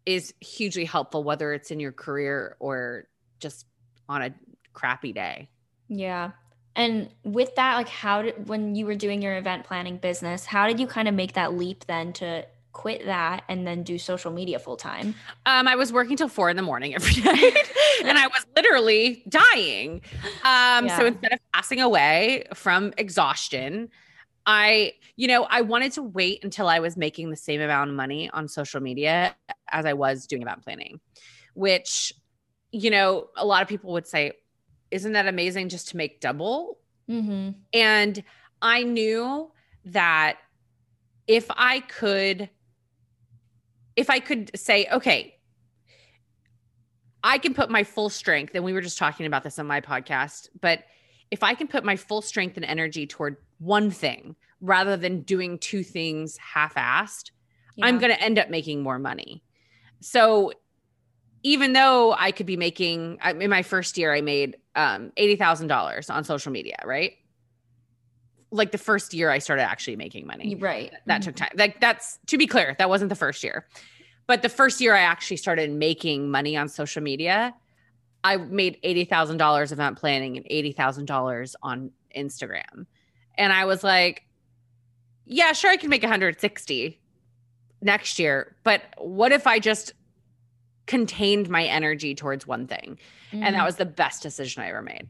[0.05, 3.07] is hugely helpful, whether it's in your career or
[3.39, 3.65] just
[4.07, 4.33] on a
[4.75, 5.49] crappy day.
[5.87, 6.31] Yeah.
[6.75, 10.67] And with that, like, how did, when you were doing your event planning business, how
[10.67, 14.31] did you kind of make that leap then to quit that and then do social
[14.31, 15.15] media full time?
[15.45, 17.55] Um, I was working till four in the morning every night
[18.03, 20.01] and I was literally dying.
[20.43, 23.89] Um, so instead of passing away from exhaustion,
[24.45, 27.95] I, you know, I wanted to wait until I was making the same amount of
[27.95, 29.35] money on social media
[29.69, 30.99] as I was doing event planning,
[31.53, 32.13] which,
[32.71, 34.33] you know, a lot of people would say,
[34.91, 36.77] isn't that amazing just to make double?
[37.09, 37.51] Mm-hmm.
[37.73, 38.23] And
[38.61, 39.51] I knew
[39.85, 40.37] that
[41.27, 42.49] if I could,
[43.95, 45.37] if I could say, okay,
[47.23, 49.81] I can put my full strength, and we were just talking about this on my
[49.81, 50.83] podcast, but
[51.31, 55.57] if I can put my full strength and energy toward one thing rather than doing
[55.57, 57.31] two things half assed,
[57.81, 59.43] I'm going to end up making more money.
[60.01, 60.53] So
[61.43, 65.67] even though I could be making in my first year, I made um, eighty thousand
[65.67, 67.13] dollars on social media, right?
[68.51, 70.55] Like the first year, I started actually making money.
[70.55, 70.93] Right.
[71.07, 71.49] That took time.
[71.55, 73.67] Like that's to be clear, that wasn't the first year,
[74.27, 77.53] but the first year I actually started making money on social media.
[78.23, 82.85] I made eighty thousand dollars event planning and eighty thousand dollars on Instagram,
[83.37, 84.23] and I was like,
[85.25, 86.99] "Yeah, sure, I can make one hundred sixty
[87.81, 89.93] next year, but what if I just
[90.87, 92.99] contained my energy towards one thing?"
[93.31, 93.51] And Mhm.
[93.53, 95.07] that was the best decision I ever made.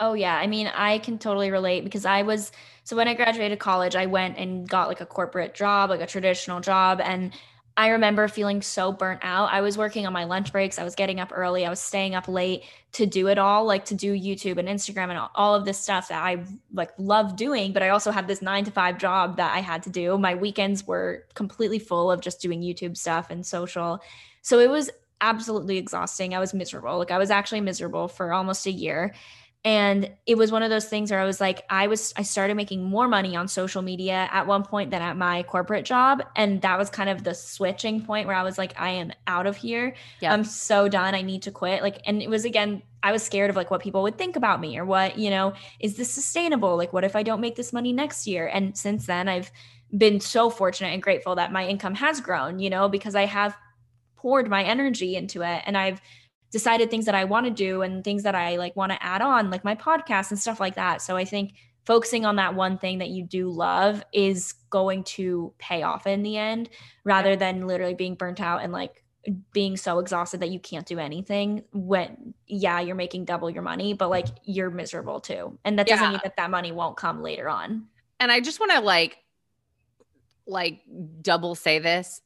[0.00, 2.52] Oh yeah, I mean, I can totally relate because I was
[2.84, 6.06] so when I graduated college, I went and got like a corporate job, like a
[6.06, 7.32] traditional job, and
[7.76, 9.52] I remember feeling so burnt out.
[9.52, 12.14] I was working on my lunch breaks, I was getting up early, I was staying
[12.16, 15.64] up late to do it all, like to do YouTube and Instagram and all- of
[15.64, 18.98] this stuff that I like love doing, but I also had this 9 to 5
[18.98, 20.16] job that I had to do.
[20.18, 24.00] My weekends were completely full of just doing YouTube stuff and social.
[24.42, 26.34] So it was absolutely exhausting.
[26.34, 26.98] I was miserable.
[26.98, 29.14] Like I was actually miserable for almost a year.
[29.64, 32.56] And it was one of those things where i was like i was i started
[32.56, 36.22] making more money on social media at one point than at my corporate job.
[36.36, 39.46] And that was kind of the switching point where i was like i am out
[39.46, 39.94] of here.
[40.20, 40.32] Yeah.
[40.32, 41.14] i'm so done.
[41.14, 41.82] I need to quit.
[41.82, 44.60] Like and it was again i was scared of like what people would think about
[44.60, 46.76] me or what you know is this sustainable?
[46.76, 48.46] Like what if i don't make this money next year?
[48.46, 49.50] And since then i've
[49.96, 53.56] been so fortunate and grateful that my income has grown you know because i have
[54.18, 56.00] poured my energy into it and i've
[56.50, 59.20] decided things that I want to do and things that I like want to add
[59.20, 61.02] on, like my podcast and stuff like that.
[61.02, 61.52] So I think
[61.84, 66.22] focusing on that one thing that you do love is going to pay off in
[66.22, 66.70] the end
[67.04, 69.04] rather than literally being burnt out and like
[69.52, 73.92] being so exhausted that you can't do anything when yeah you're making double your money
[73.92, 76.10] but like you're miserable too and that doesn't Yeah.
[76.12, 77.88] mean that that money won't come later on
[78.20, 79.18] and I just want to like
[80.46, 80.80] like
[81.20, 82.22] double say this.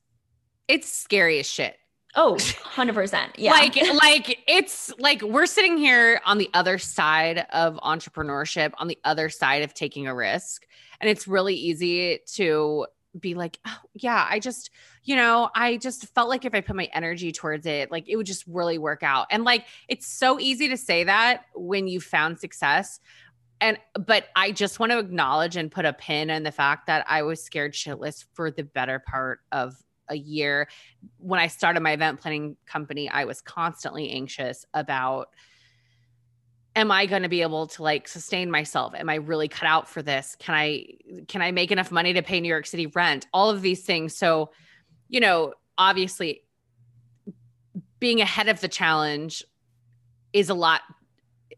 [0.69, 1.77] It's scary as shit.
[2.15, 7.77] Oh 100% yeah Like like it's like we're sitting here on the other side of
[7.77, 10.67] entrepreneurship, on the other side of taking a risk,
[11.01, 12.87] and it's really easy to
[13.19, 14.71] be like, oh, yeah, I just,
[15.05, 18.17] you know, I just felt like if I put my energy towards it, like it
[18.17, 19.27] would just really work out.
[19.31, 23.01] And like it's so easy to say that when you found success.
[23.61, 27.05] And but I just want to acknowledge and put a pin in the fact that
[27.09, 29.77] I was scared shitless for the better part of
[30.13, 30.69] a year.
[31.19, 35.29] When I started my event planning company, I was constantly anxious about
[36.75, 38.95] am I going to be able to like sustain myself?
[38.95, 40.37] Am I really cut out for this?
[40.39, 40.87] Can I
[41.29, 43.27] can I make enough money to pay New York City rent?
[43.33, 44.17] All of these things.
[44.17, 44.51] So,
[45.09, 46.43] you know, obviously
[47.99, 49.45] being ahead of the challenge
[50.33, 50.81] is a lot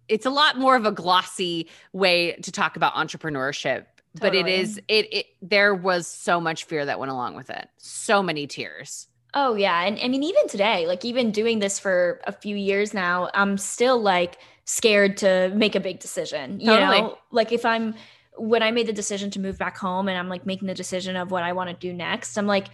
[0.09, 3.87] it's a lot more of a glossy way to talk about entrepreneurship
[4.21, 7.69] but it is it, it there was so much fear that went along with it
[7.79, 12.21] so many tears Oh yeah, and I mean even today, like even doing this for
[12.25, 16.61] a few years now, I'm still like scared to make a big decision.
[16.61, 17.01] You Totally.
[17.01, 17.97] know, like if I'm
[18.37, 21.17] when I made the decision to move back home and I'm like making the decision
[21.17, 22.69] of what I want to do next, I'm like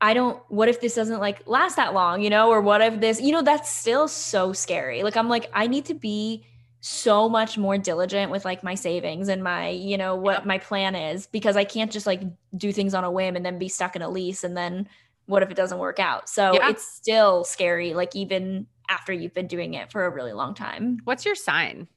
[0.00, 2.98] I don't what if this doesn't like last that long, you know, or what if
[2.98, 5.02] this, you know, that's still so scary.
[5.02, 6.46] Like I'm like I need to be
[6.80, 10.46] so much more diligent with like my savings and my, you know, what Yep.
[10.46, 12.22] my plan is because I can't just like
[12.56, 14.88] do things on a whim and then be stuck in a lease and then
[15.26, 16.28] what if it doesn't work out?
[16.28, 16.70] So Yeah.
[16.70, 20.98] it's still scary, like even after you've been doing it for a really long time.
[21.04, 21.88] What's your sign?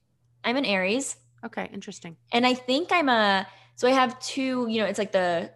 [0.44, 2.18] I'm an Aries Okay, interesting.
[2.34, 5.52] and I think I'm a, so I have two, you know, it's like the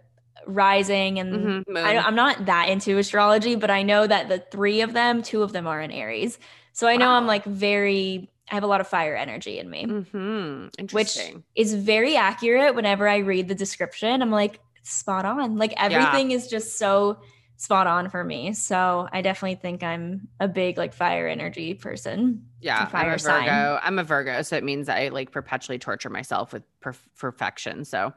[0.46, 1.64] rising and Mhm.
[1.76, 5.42] I, I'm not that into astrology, but I know that the three of them, two
[5.44, 6.38] of them are in Aries.
[6.74, 9.84] So I know I'm like very, I have a lot of fire energy in me,
[9.88, 11.18] Mhm, which
[11.56, 14.22] is very accurate whenever I read the description.
[14.22, 15.58] I'm like, spot on.
[15.58, 17.18] Like everything is just so
[17.58, 18.54] spot on for me.
[18.54, 22.46] So I definitely think I'm a big like fire energy person.
[22.62, 23.50] yeah, I'm fire a sign.
[23.50, 27.86] I'm a Virgo, so it means I like perpetually torture myself with perf- perfection.
[27.86, 28.14] So,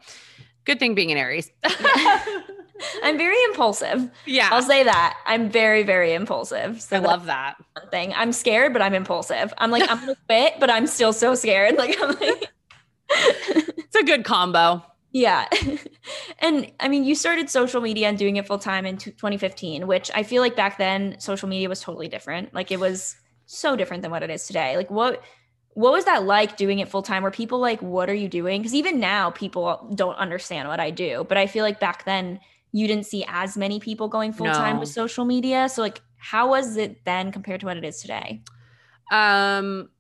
[0.67, 1.51] good thing being an Aries.
[3.03, 4.11] I'm very impulsive.
[4.27, 5.17] yeah, I'll say that.
[5.27, 6.83] I'm very, very impulsive.
[6.83, 7.57] So I love that.
[7.91, 8.13] thing.
[8.15, 9.53] I'm scared, but I'm impulsive.
[9.59, 11.77] I'm like, I'm gonna quit, but I'm still so scared.
[11.77, 12.53] Like I'm like
[13.11, 14.83] It's a good combo.
[15.13, 15.47] Yeah.
[16.41, 19.87] and I mean, you started social media and doing it full time in t- 2015,
[19.87, 22.53] which I feel like back then social media was totally different.
[22.53, 24.77] Like it was so different than what it is today.
[24.77, 25.23] Like what
[25.75, 27.23] what was that like doing it full time?
[27.23, 28.61] Were people like, what are you doing?
[28.61, 31.25] Because even now people don't understand what I do.
[31.29, 32.41] But I feel like back then
[32.73, 34.81] you didn't see as many people going full time No.
[34.81, 35.69] with social media.
[35.69, 38.43] So like how was it then compared to what it is today?
[39.11, 39.91] Um,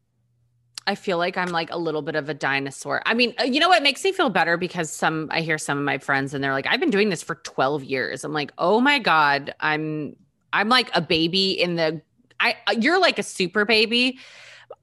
[0.89, 3.03] I feel like I'm like a little bit of a dinosaur.
[3.07, 5.79] I mean, uh, you know what makes me feel better because some I hear some
[5.79, 8.25] of my friends and they're like, I've been doing this for 12 years.
[8.25, 10.17] I'm like, oh my god, I'm
[10.53, 12.01] I'm like a baby in the.
[12.39, 14.19] I uh, you're like a super baby.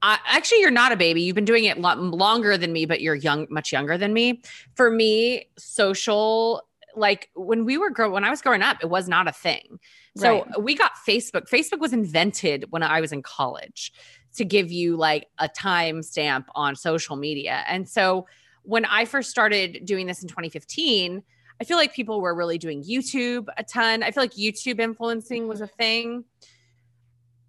[0.02, 1.22] Actually, you're not a baby.
[1.22, 4.42] You've been doing it lo- longer than me, but you're young, much younger than me.
[4.74, 6.62] For me, social
[6.96, 9.78] like when we were grow when I was growing up, it was not a thing.
[10.16, 10.62] So Right.
[10.62, 11.48] we got Facebook.
[11.48, 13.92] Facebook was invented when I was in college
[14.36, 17.64] to give you like a time stamp on social media.
[17.68, 18.26] And so
[18.62, 21.22] when I first started doing this in 2015,
[21.60, 24.02] I feel like people were really doing YouTube a ton.
[24.02, 25.76] I feel like YouTube influencing was a mm-hmm.
[25.76, 26.24] thing.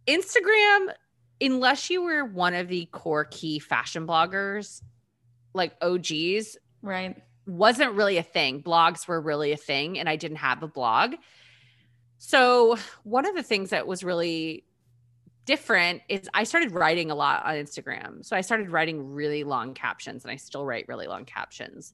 [0.08, 0.94] Instagram,
[1.42, 4.82] unless you were one of the core key fashion bloggers,
[5.54, 7.18] like OGs, Right.
[7.48, 8.62] Wasn't really a thing.
[8.62, 11.16] Blogs were really a thing, and I didn't have a blog.
[12.18, 14.66] So, one of the things that was really
[15.46, 18.26] different is I started writing a lot on Instagram.
[18.26, 21.94] So, I started writing really long captions, and I still write really long captions.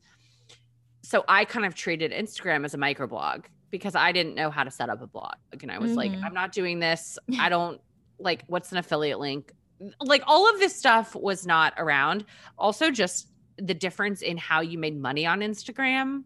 [1.01, 4.71] So, I kind of treated Instagram as a microblog because I didn't know how to
[4.71, 5.35] set up a blog.
[5.61, 6.23] And I was like, Mhm.
[6.23, 7.17] I'm not doing this.
[7.39, 7.79] I don't
[8.19, 9.53] like what's an affiliate link?
[9.99, 12.25] Like, all of this stuff was not around.
[12.57, 13.27] Also, just
[13.65, 16.24] the difference in how you made money on Instagram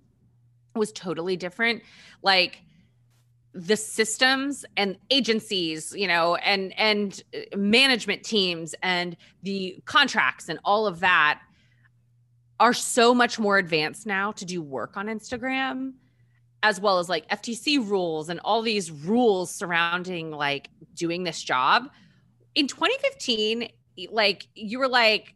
[0.76, 1.84] was totally different.
[2.22, 2.62] Like
[3.54, 10.60] the systems and agencies, you know, and and uh, management teams and the contracts and
[10.66, 11.42] all of that
[12.60, 15.94] are so much more advanced now to do work on Instagram
[16.64, 21.84] as well as like FTC rules and all these rules surrounding like doing this job.
[22.56, 23.70] In 2015,
[24.10, 25.36] like you were like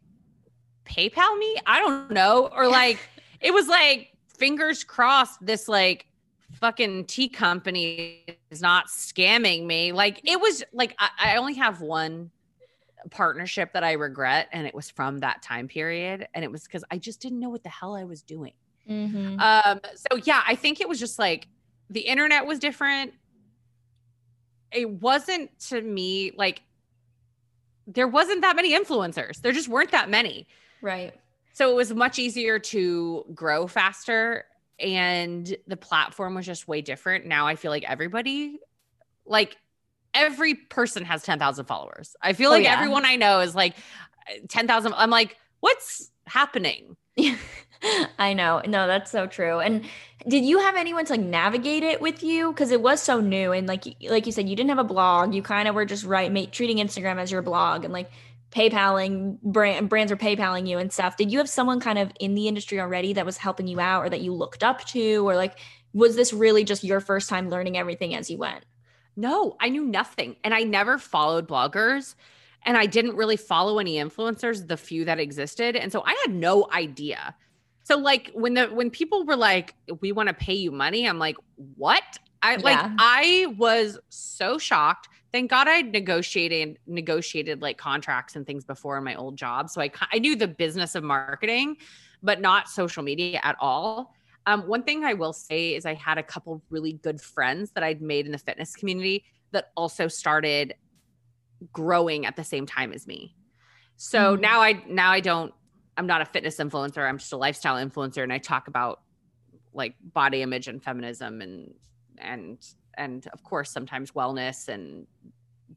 [0.90, 1.56] PayPal me?
[1.66, 2.50] I don't know.
[2.54, 2.98] Or like
[3.40, 6.06] it was like fingers crossed this like
[6.52, 9.92] fucking tea company is not scamming me.
[9.92, 12.30] Like it was like I, I only have one
[13.10, 16.28] partnership that I regret, and it was from that time period.
[16.34, 18.52] And it was because I just didn't know what the hell I was doing.
[18.88, 19.40] Mhm.
[19.40, 21.48] Um, so yeah, I think it was just like
[21.88, 23.14] the internet was different.
[24.72, 26.62] It wasn't to me like
[27.86, 29.40] there wasn't that many influencers.
[29.40, 30.46] There just weren't that many.
[30.82, 31.14] Right.
[31.52, 34.44] So it was much easier to grow faster
[34.78, 37.26] and the platform was just way different.
[37.26, 38.58] Now I feel like everybody
[39.26, 39.56] like
[40.14, 42.16] every person has 10,000 followers.
[42.22, 42.74] I feel Oh, like yeah.
[42.74, 43.74] everyone I know is like
[44.28, 46.96] uh, 10,000 I'm like what's happening?
[48.18, 48.60] I know.
[48.66, 49.58] No, that's so true.
[49.58, 49.84] And
[50.28, 52.52] did you have anyone to like navigate it with you?
[52.52, 55.34] Because it was so new, and like like you said, you didn't have a blog.
[55.34, 58.10] You kind of were just right, ma- treating Instagram as your blog, and like
[58.50, 61.16] PayPaling brand, brands were PayPaling you and stuff.
[61.16, 64.04] Did you have someone kind of in the industry already that was helping you out,
[64.04, 65.58] or that you looked up to, or like
[65.92, 68.64] was this really just your first time learning everything as you went?
[69.16, 70.36] No, I knew nothing.
[70.44, 72.14] And I never followed bloggers
[72.64, 75.76] and I didn't really follow any influencers, the few that existed.
[75.76, 77.34] And so I had no idea.
[77.84, 81.18] So like when the when people were like, we want to pay you money, I'm
[81.18, 81.36] like,
[81.76, 82.18] what?
[82.42, 82.94] I like Yeah.
[82.98, 85.08] I was so shocked.
[85.32, 89.70] Thank God I negotiated negotiated like contracts and things before in my old job.
[89.70, 91.76] So I I knew the business of marketing,
[92.22, 94.14] but not social media at all.
[94.46, 97.84] Um, one thing I will say is I had a couple really good friends that
[97.84, 100.74] I'd made in the fitness community that also started
[101.72, 103.36] growing at the same time as me.
[103.96, 104.40] So Mhm.
[104.40, 105.52] now I now I don't
[105.96, 107.06] I'm not a fitness influencer.
[107.06, 109.02] I'm just a lifestyle influencer and I talk about
[109.74, 111.74] like body image and feminism and
[112.20, 112.58] and
[112.96, 115.06] and of course sometimes wellness and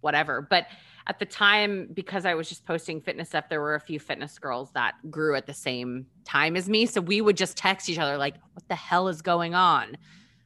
[0.01, 0.41] whatever.
[0.41, 0.67] But
[1.07, 4.39] at the time because I was just posting fitness stuff there were a few fitness
[4.39, 7.99] girls that grew at the same time as me so we would just text each
[7.99, 9.97] other like what the hell is going on?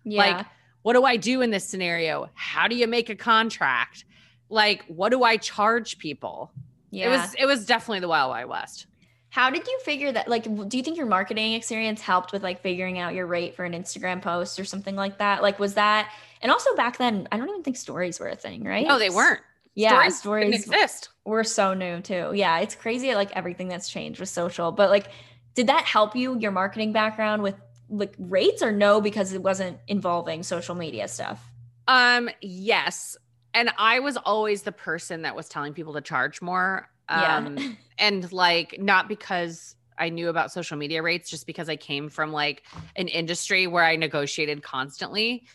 [0.04, 0.20] Yeah.
[0.20, 0.46] Like,
[0.84, 2.30] what do I do in this scenario?
[2.34, 4.06] How do you make a contract?
[4.50, 6.52] Like, what do I charge people?
[6.92, 7.08] yeah.
[7.08, 8.88] It was it was definitely the Wild Wild West.
[9.30, 10.28] How did you figure that?
[10.28, 13.66] Like, do you think your marketing experience helped with like figuring out your rate for
[13.66, 15.42] an Instagram post or something like that?
[15.42, 16.12] Like, was that,
[16.42, 18.88] and also back then, I don't even think stories were a thing, right?
[18.88, 19.42] No, they weren't.
[19.76, 21.10] Yeah, didn't stories exist.
[21.24, 22.32] were so new too.
[22.34, 24.72] Yeah, it's crazy like everything that's changed with social.
[24.72, 25.10] But like,
[25.54, 27.56] did that help you, your marketing background with
[27.90, 31.52] like rates or no, because it wasn't involving social media stuff?
[31.88, 33.18] Um, yes.
[33.54, 36.90] And I was always the person that was telling people to charge more.
[37.10, 37.72] Um, yeah.
[37.98, 42.32] and like not because I knew about social media rates, just because I came from
[42.32, 42.64] like
[42.96, 45.46] an industry where I negotiated constantly.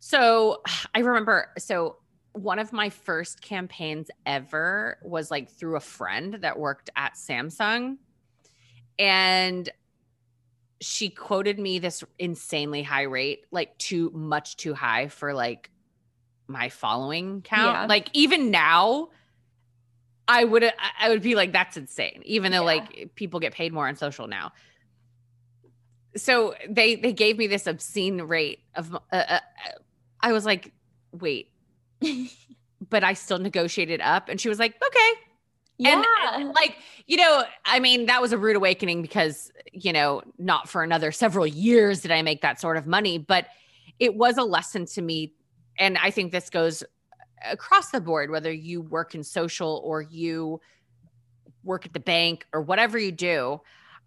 [0.00, 0.62] So
[0.94, 1.96] I remember, so
[2.32, 7.98] one of my first campaigns ever was like through a friend that worked at Samsung.
[8.98, 9.70] And
[10.80, 15.70] she quoted me this insanely high rate, like too much too high for like
[16.48, 17.74] my following count.
[17.74, 17.86] Yeah.
[17.86, 19.10] Like even now,
[20.28, 20.64] I would
[21.00, 22.22] I- would be like that's insane.
[22.24, 22.80] Even though Yeah.
[22.80, 24.52] like people get paid more on social now.
[26.16, 29.40] So they they gave me this obscene rate of uh, uh,
[30.20, 30.72] I was like,
[31.12, 31.50] wait,
[32.90, 35.10] but I still negotiated up, and she was like, okay,
[35.78, 36.02] yeah.
[36.34, 40.68] and like you know i mean that was a rude awakening because you know not
[40.68, 43.46] for another several years did i make that sort of money but
[43.98, 45.32] it was a lesson to me
[45.78, 46.84] and i think this goes
[47.50, 50.60] across the board whether you work in social or you
[51.64, 53.60] work at the bank or whatever you do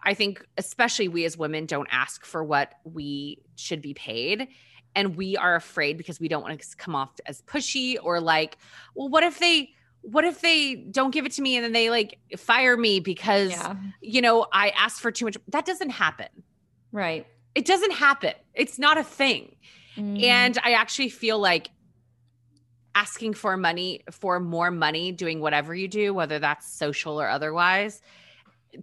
[0.04, 4.48] i think especially we as women don't ask for what we should be paid
[4.96, 8.58] and we are afraid because we don't want to come off as pushy or like
[8.96, 9.70] well what if they
[10.06, 13.52] what if they don't give it to me and then they like fire me because
[13.52, 13.76] yeah.
[14.02, 15.38] you know I asked for too much?
[15.50, 16.28] That doesn't happen.
[16.92, 17.26] Right.
[17.56, 18.34] It doesn't happen.
[18.54, 19.56] It's not a thing.
[19.98, 20.24] Mhm.
[20.24, 21.70] And I actually feel like
[22.96, 28.02] asking for money for more money doing whatever you do, whether that's social or otherwise,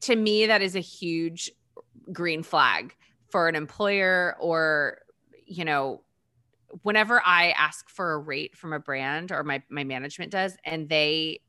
[0.02, 1.50] to me that is a huge
[2.12, 2.94] green flag
[3.30, 4.98] for an employer or
[5.46, 6.02] you know
[6.82, 10.88] whenever I ask for a rate from a brand or my my management does and
[10.88, 11.40] they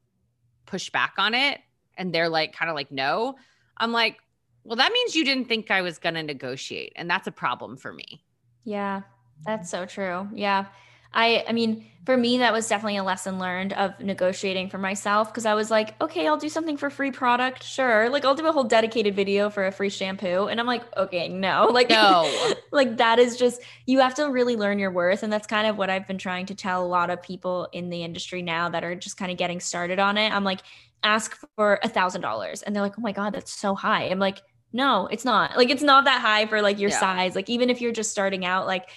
[0.65, 1.59] push back on it
[1.97, 3.35] and they're like kind of like no,
[3.77, 4.17] I'm like,
[4.63, 7.77] well that means you didn't think I was going to negotiate and that's a problem
[7.77, 8.23] for me.
[8.63, 9.01] Yeah,
[9.45, 10.29] that's so true.
[10.33, 10.65] Yeah.
[11.13, 15.29] I I mean, for me that was definitely a lesson learned of negotiating for myself
[15.31, 18.09] because I was like, okay, I'll do something for free product, sure.
[18.09, 21.27] Like I'll do a whole dedicated video for a free shampoo and I'm like, okay,
[21.29, 21.67] no.
[21.73, 22.55] Like No.
[22.71, 25.77] like that is just you have to really learn your worth and that's kind of
[25.77, 28.83] what I've been trying to tell a lot of people in the industry now that
[28.83, 30.31] are just kind of getting started on it.
[30.31, 30.61] I'm like,
[31.03, 34.03] ask for a thousand dollars and they're like, oh my God, that's so high.
[34.05, 34.41] I'm like,
[34.71, 35.55] no, it's not.
[35.57, 36.99] Like it's not that high for like your Yeah.
[36.99, 37.35] size.
[37.35, 38.89] Like even if you're just starting out, like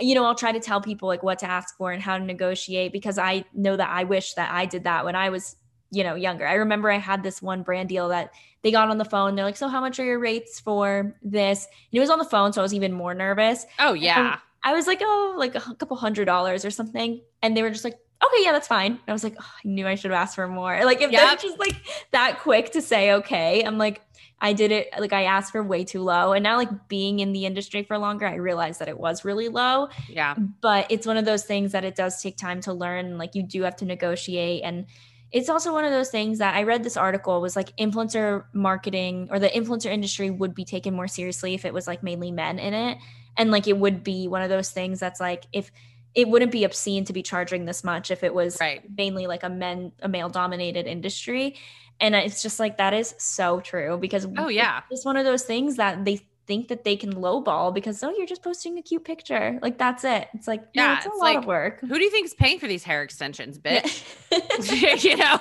[0.00, 2.24] you know, I'll try to tell people like what to ask for and how to
[2.24, 5.56] negotiate because I know that I wish that I did that when I was,
[5.90, 6.46] you know, younger.
[6.46, 8.32] I remember I had this one brand deal that
[8.62, 9.34] they got on the phone.
[9.36, 12.24] They're like, "So how much are your rates for this?" And it was on the
[12.24, 13.66] phone, so I was even more nervous.
[13.78, 14.38] Oh yeah.
[14.64, 17.84] I was like, "Oh, like a couple hundred dollars or something," and they were just
[17.84, 20.20] like, "Okay, yeah, that's fine." And I was like, oh, "I knew I should have
[20.20, 21.76] asked for more." Like if they're just like
[22.10, 24.00] that quick to say okay, I'm like.
[24.44, 26.32] I did it like I asked for way too low.
[26.34, 29.48] And now, like being in the industry for longer, I realized that it was really
[29.48, 30.34] low Yeah.
[30.60, 33.42] but it's one of those things that it does take time to learn like you
[33.42, 34.86] do have to negotiate and
[35.32, 39.28] it's also one of those things that i read this article was like influencer marketing
[39.32, 42.58] or the influencer industry would be taken more seriously if it was like mainly men
[42.58, 42.98] in it
[43.36, 45.70] and like it would be one of those things that's like if
[46.14, 48.82] it wouldn't be obscene to be charging this much if it was Right.
[48.96, 51.56] mainly like a men a male dominated industry
[52.00, 54.82] and it's just like that is so true because Oh yeah.
[54.90, 58.26] it's one of those things that they think that they can lowball because oh you're
[58.26, 61.18] just posting a cute picture like that's it it's like yeah Yeah, it's a it's
[61.18, 64.04] lot like, of work Who do you think is paying for these hair extensions, bitch?
[65.04, 65.38] you know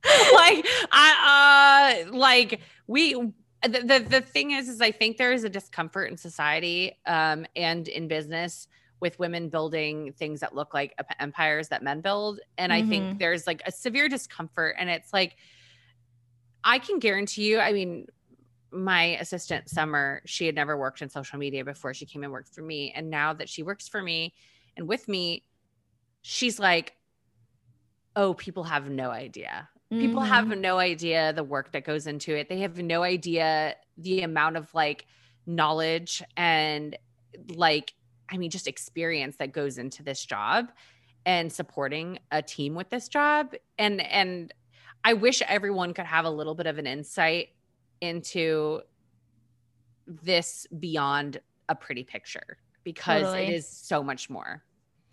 [0.32, 5.44] like i uh like we the, the the thing is is i think there is
[5.44, 8.68] a discomfort in society um and in business
[9.00, 12.40] with women building things that look like empires that men build.
[12.56, 13.18] And I think Mhm.
[13.18, 14.76] there's like a severe discomfort.
[14.78, 15.36] And it's like,
[16.64, 18.06] I can guarantee you, I mean,
[18.70, 22.54] my assistant Summer, she had never worked in social media before she came and worked
[22.54, 22.92] for me.
[22.94, 24.34] And now that she works for me
[24.76, 25.44] and with me,
[26.22, 26.94] she's like,
[28.16, 29.68] oh, people have no idea.
[29.98, 30.28] People Mhm.
[30.28, 32.48] have no idea the work that goes into it.
[32.48, 35.06] They have no idea the amount of like
[35.46, 36.96] knowledge and
[37.48, 37.94] like,
[38.30, 40.70] I mean, just experience that goes into this job
[41.26, 43.54] and supporting a team with this job.
[43.78, 44.52] And, and,
[45.04, 47.50] I wish everyone could have a little bit of an insight
[48.00, 48.80] into
[50.06, 53.44] this beyond a pretty picture because Totally.
[53.44, 54.62] it is so much more.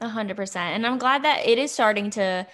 [0.02, 0.76] A hundred percent.
[0.76, 2.48] And I'm glad that it is starting to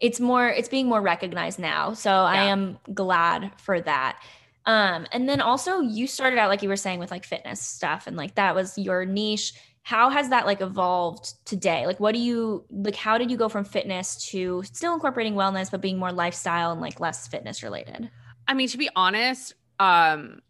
[0.00, 1.92] it's more it's being more recognized now.
[1.92, 4.20] So I am glad for that.
[4.66, 8.06] Um and then also you started out like you were saying with like fitness stuff
[8.06, 9.54] and like that was your niche.
[9.88, 11.86] How has that like evolved today?
[11.86, 15.70] Like what do you like how did you go from fitness to still incorporating wellness
[15.70, 18.10] but being more lifestyle and like less fitness related?
[18.46, 20.42] I mean, to be honest, um,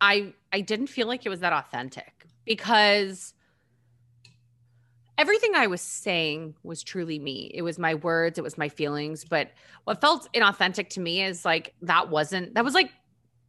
[0.00, 3.34] I I didn't feel like it was that authentic because
[5.18, 7.50] everything I was saying was truly me.
[7.52, 9.24] It was my words, it was my feelings.
[9.24, 9.50] But
[9.82, 12.92] what felt inauthentic to me is like that wasn't that was like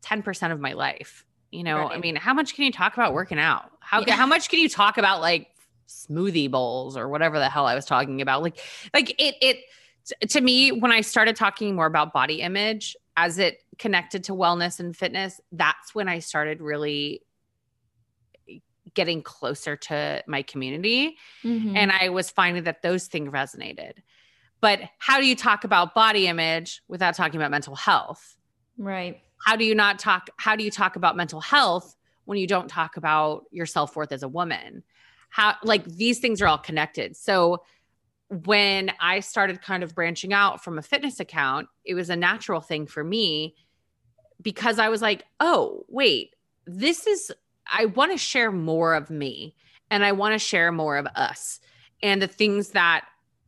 [0.03, 1.23] 10% of my life.
[1.51, 3.71] You know, I mean, how much can you talk about working out?
[3.79, 4.15] How Yeah.
[4.15, 5.47] how much can you talk about like
[5.87, 8.41] smoothie bowls or whatever the hell I was talking about?
[8.41, 8.59] Like
[8.93, 13.59] like it it to me when I started talking more about body image as it
[13.77, 17.21] connected to wellness and fitness, that's when I started really
[18.93, 21.75] getting closer to my community Mhm.
[21.75, 23.93] and I was finding that those things resonated.
[24.61, 28.37] But how do you talk about body image without talking about mental health?
[28.77, 29.21] right.
[29.45, 32.67] How do you not talk how do you talk about mental health when you don't
[32.67, 34.83] talk about your self-worth as a woman?
[35.29, 37.15] How like these things are all connected.
[37.15, 37.63] So
[38.29, 42.59] when I started kind of branching out from a fitness account, it was a natural
[42.59, 43.55] thing for me
[44.41, 46.35] because I was like, "Oh, wait,
[46.65, 47.31] this is
[47.71, 49.55] I want to share more of me
[49.89, 51.59] and I want to share more of us.
[52.01, 53.05] And the things that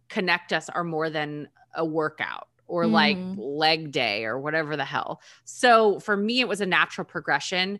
[0.08, 3.36] connect us are more than a workout or like Mhm.
[3.38, 5.22] leg day or whatever the hell.
[5.46, 7.80] So for me, it was a natural progression.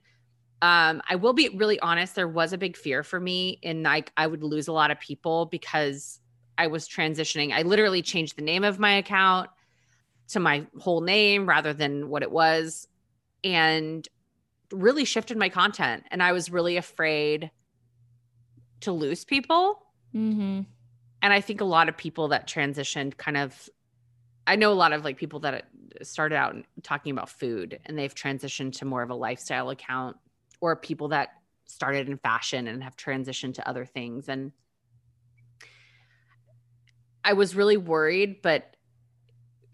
[0.62, 4.12] Um, I will be really honest, there was a big fear for me in like
[4.18, 6.20] I would lose a lot of people because
[6.58, 7.54] I was transitioning.
[7.54, 9.50] I literally changed the name of my account
[10.30, 12.88] to my whole name rather than what it was.
[13.44, 14.08] And
[14.72, 17.52] really shifted my content and I was really afraid
[18.82, 19.82] to lose people.
[20.14, 20.66] Mhm.
[21.22, 23.70] And I think a lot of people that transitioned kind of
[24.50, 25.68] I know a lot of like people that
[26.02, 30.18] started out talking about food and they've transitioned to more of a lifestyle account
[30.60, 31.30] or people that
[31.68, 34.52] started in fashion and have transitioned to other things and
[37.24, 38.76] I was really worried but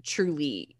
[0.04, 0.76] truly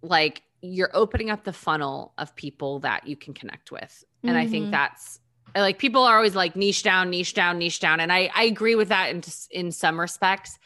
[0.00, 4.04] like you're opening up the funnel of people that you can connect with.
[4.22, 4.70] And I think Mhm.
[4.70, 5.18] that's
[5.56, 7.98] like people are always like niche down, niche down, niche down.
[7.98, 10.58] And I, I agree with that in, in some respects.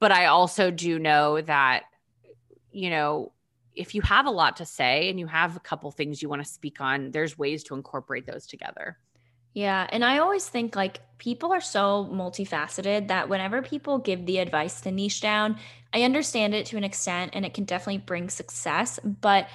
[0.00, 1.84] But I also do know that,
[2.76, 3.32] you know,
[3.74, 6.42] if you have a lot to say and you have a couple things you want
[6.42, 8.98] to speak on, there's ways to incorporate those together.
[9.54, 9.86] Yeah.
[9.90, 14.82] And I always think like people are so multifaceted that whenever people give the advice
[14.82, 15.56] to niche down,
[15.94, 19.00] I understand it to an extent and it can definitely bring success.
[19.02, 19.48] But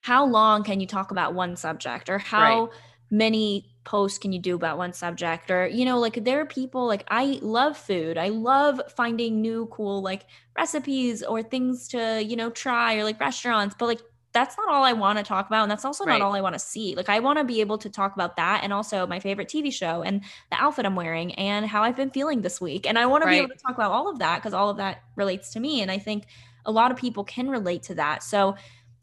[0.00, 2.70] how long can you talk about one subject or how
[3.10, 5.50] many posts can you do about one subject?
[5.50, 8.18] Or, you know, like there are people like I love food.
[8.18, 10.26] I love finding new cool like
[10.56, 13.74] recipes or things to, you know, try or like restaurants.
[13.78, 14.00] But like
[14.32, 15.62] that's not all I want to talk about.
[15.62, 16.06] And that's also Right.
[16.06, 16.96] not all I want to see.
[16.96, 19.70] Like, I want to be able to talk about that and also my favorite TV
[19.70, 22.84] show and the outfit I'm wearing and how I've been feeling this week.
[22.84, 24.78] And I want to be able to talk about all of that because all of
[24.78, 25.82] that relates to me.
[25.82, 26.26] And I think
[26.66, 28.24] a lot of people can relate to that.
[28.24, 28.56] So,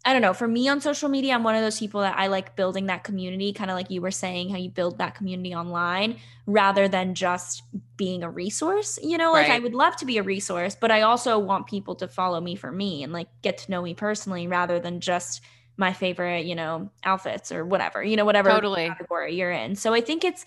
[0.03, 0.33] I don't know.
[0.33, 3.03] For me on social media, I'm one of those people that I like building that
[3.03, 7.13] community, kind of like you were saying, how you build that community online rather than
[7.13, 7.61] just
[7.97, 8.97] being a resource.
[9.01, 11.95] You know, like I would love to be a resource, but I also want people
[11.95, 15.41] to follow me for me and like get to know me personally rather than just
[15.77, 18.87] my favorite, you know, outfits or whatever, you know, whatever Totally.
[18.87, 19.75] category you're in.
[19.75, 20.45] So I think it's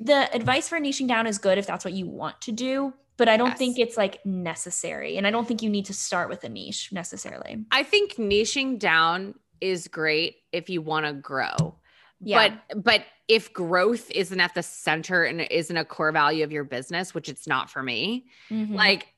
[0.00, 3.28] the advice for niching down is good if that's what you want to do, but
[3.28, 3.58] I don't Yes.
[3.58, 5.18] think it's like necessary.
[5.18, 7.64] And I don't think you need to start with a niche necessarily.
[7.70, 11.76] I think niching down is great if you want to grow.
[12.20, 12.54] Yeah.
[12.70, 16.64] But but if growth isn't at the center and isn't a core value of your
[16.64, 18.74] business, which it's not for me, Mhm.
[18.74, 19.12] like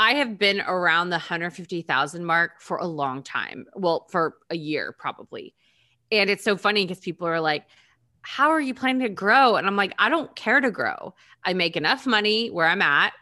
[0.00, 3.66] I have been around the 150,000 mark for a long time.
[3.74, 5.54] Well, for a year probably.
[6.12, 7.66] And it's so funny because people are like,
[8.22, 9.56] how are you planning to grow?
[9.56, 11.14] And I'm like, I don't care to grow.
[11.44, 13.12] I make enough money where I'm at.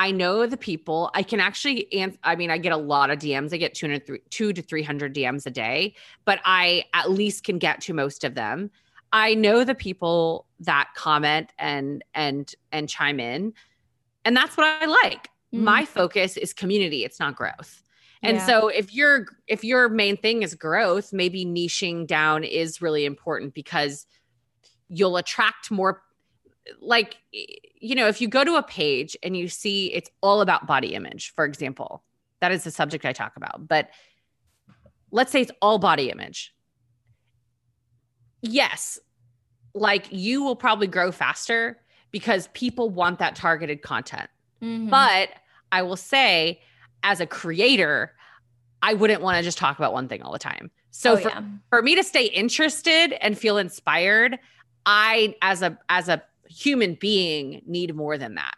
[0.00, 1.10] I know the people.
[1.12, 2.18] I can actually answer.
[2.24, 3.52] I mean, I get a lot of DMs.
[3.52, 5.94] I get 200, two to 300 DMs a day,
[6.24, 8.70] but I at least can get to most of them.
[9.12, 13.52] I know the people that comment and and and chime in.
[14.24, 15.28] And that's what I like.
[15.52, 15.64] Mm.
[15.64, 17.82] My focus is community, it's not growth.
[18.22, 18.46] And yeah.
[18.46, 23.52] so if your if your main thing is growth, maybe niching down is really important
[23.52, 24.06] because
[24.88, 26.02] you'll attract more
[26.80, 30.66] like you know, if you go to a page and you see it's all about
[30.66, 32.02] body image, for example,
[32.40, 33.66] that is the subject I talk about.
[33.66, 33.90] But
[35.10, 36.54] let's say it's all body image.
[38.42, 38.98] Yes,
[39.74, 41.78] like you will probably grow faster
[42.10, 44.28] because people want that targeted content.
[44.62, 44.88] Mm-hmm.
[44.88, 45.30] But
[45.72, 46.60] I will say,
[47.02, 48.12] as a creator,
[48.82, 50.70] I wouldn't want to just talk about one thing all the time.
[50.90, 51.42] So oh, for, yeah.
[51.68, 54.38] for me to stay interested and feel inspired,
[54.86, 58.54] I as a as a human being need more than that.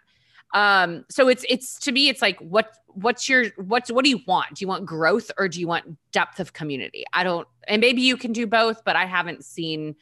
[0.55, 4.20] Um so it's it's to me it's like what what's your what's what do you
[4.26, 4.55] want?
[4.55, 7.05] Do you want growth or do you want depth of community?
[7.12, 9.97] I don't and maybe you can do both, but I haven't seen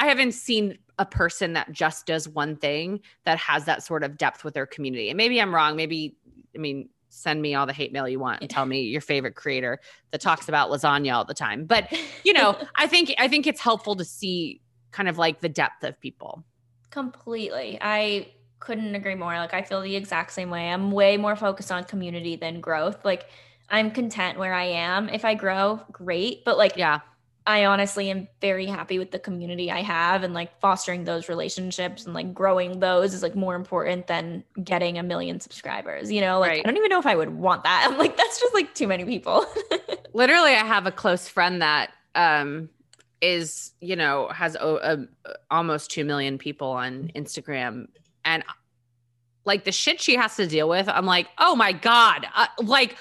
[0.00, 4.16] I haven't seen a person that just does one thing that has that sort of
[4.16, 5.10] depth with their community.
[5.10, 5.76] And maybe I'm wrong.
[5.76, 6.16] Maybe,
[6.54, 9.34] I mean, send me all the hate mail you want and tell me your favorite
[9.34, 9.78] creator
[10.10, 11.66] that talks about lasagna all the time.
[11.66, 11.92] But,
[12.24, 15.84] you know, I think I think it's helpful to see kind of like the depth
[15.84, 16.44] of people.
[16.90, 17.78] Completely.
[17.80, 18.28] I
[18.58, 19.34] couldn't agree more.
[19.38, 20.70] Like I feel the exact same way.
[20.70, 23.04] I'm way more focused on community than growth.
[23.04, 23.26] Like
[23.68, 25.08] I'm content where I am.
[25.08, 26.44] If I grow, great.
[26.44, 27.00] But like yeah,
[27.46, 32.04] I honestly am very happy with the community I have and like fostering those relationships
[32.04, 36.12] and like growing those is like more important than getting a million subscribers.
[36.12, 36.60] You know, like right.
[36.60, 37.86] I don't even know if I would want that.
[37.90, 39.46] I'm like, that's just like too many people.
[40.12, 42.68] Literally, I have a close friend that um
[43.20, 47.86] is, you know, has a, a, almost 2 million people on Instagram
[48.24, 48.42] and
[49.44, 50.88] like the shit she has to deal with.
[50.88, 52.26] I'm like, oh my God.
[52.34, 52.96] Uh, like,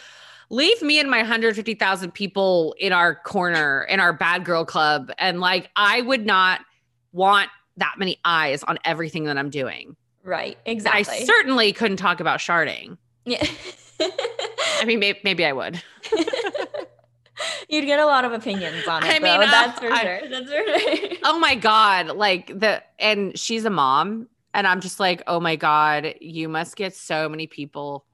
[0.49, 5.11] leave me and my 150,000 people in our corner in our bad girl club.
[5.17, 6.61] And like, I would not
[7.11, 9.95] want that many eyes on everything that I'm doing.
[10.23, 10.57] Right.
[10.65, 11.17] Exactly.
[11.17, 12.97] I certainly couldn't talk about sharding.
[13.25, 13.45] Yeah.
[13.99, 15.81] I mean, maybe, maybe I would.
[17.69, 19.09] You'd get a lot of opinions on it.
[19.09, 20.19] I mean, that's for I, sure.
[20.29, 21.17] That's for sure.
[21.23, 22.15] oh my god!
[22.15, 26.75] Like the and she's a mom, and I'm just like, oh my god, you must
[26.75, 28.05] get so many people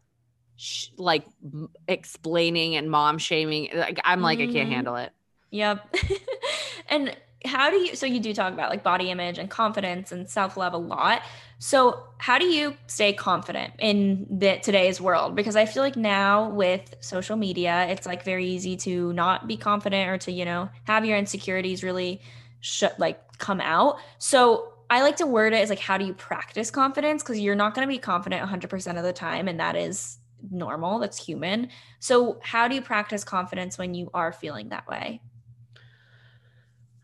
[0.56, 3.70] sh- like m- explaining and mom shaming.
[3.74, 4.50] Like I'm like mm-hmm.
[4.50, 4.76] I can't mm-hmm.
[4.76, 5.12] handle it.
[5.52, 5.96] Yep.
[6.90, 7.16] and
[7.46, 10.74] how do you so you do talk about like body image and confidence and self-love
[10.74, 11.22] a lot.
[11.58, 15.36] So, how do you stay confident in the, today's world?
[15.36, 19.56] Because I feel like now with social media, it's like very easy to not be
[19.56, 22.22] confident or to, you know, have your insecurities really
[22.60, 23.98] sh- like come out.
[24.18, 27.24] So, I like to word it as like, how do you practice confidence?
[27.24, 29.48] Because you're not going to be confident 100% of the time.
[29.48, 30.20] And that is
[30.52, 31.70] normal, that's human.
[32.00, 35.22] So, how do you practice confidence when you are feeling that way?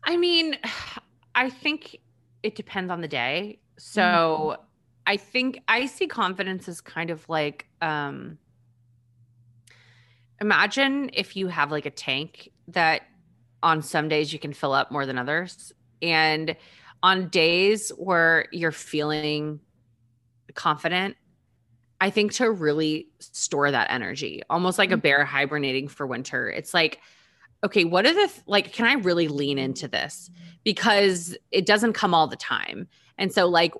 [0.04, 0.58] I mean,
[1.34, 1.98] I think
[2.42, 3.58] it depends on the day.
[3.78, 4.62] So, mm-hmm.
[5.06, 8.38] I think I see confidence as kind of like um
[10.40, 13.02] imagine if you have like a tank that
[13.62, 16.56] on some days you can fill up more than others and
[17.02, 19.58] on days where you're feeling
[20.54, 21.16] confident
[22.02, 25.02] I think to really store that energy, almost like a mm-hmm.
[25.02, 26.50] bear hibernating for winter.
[26.50, 26.98] It's like,
[27.64, 28.72] okay, what are the th- like?
[28.72, 30.30] Can I really lean into this
[30.64, 32.88] because it doesn't come all the time?
[33.18, 33.74] And so, like,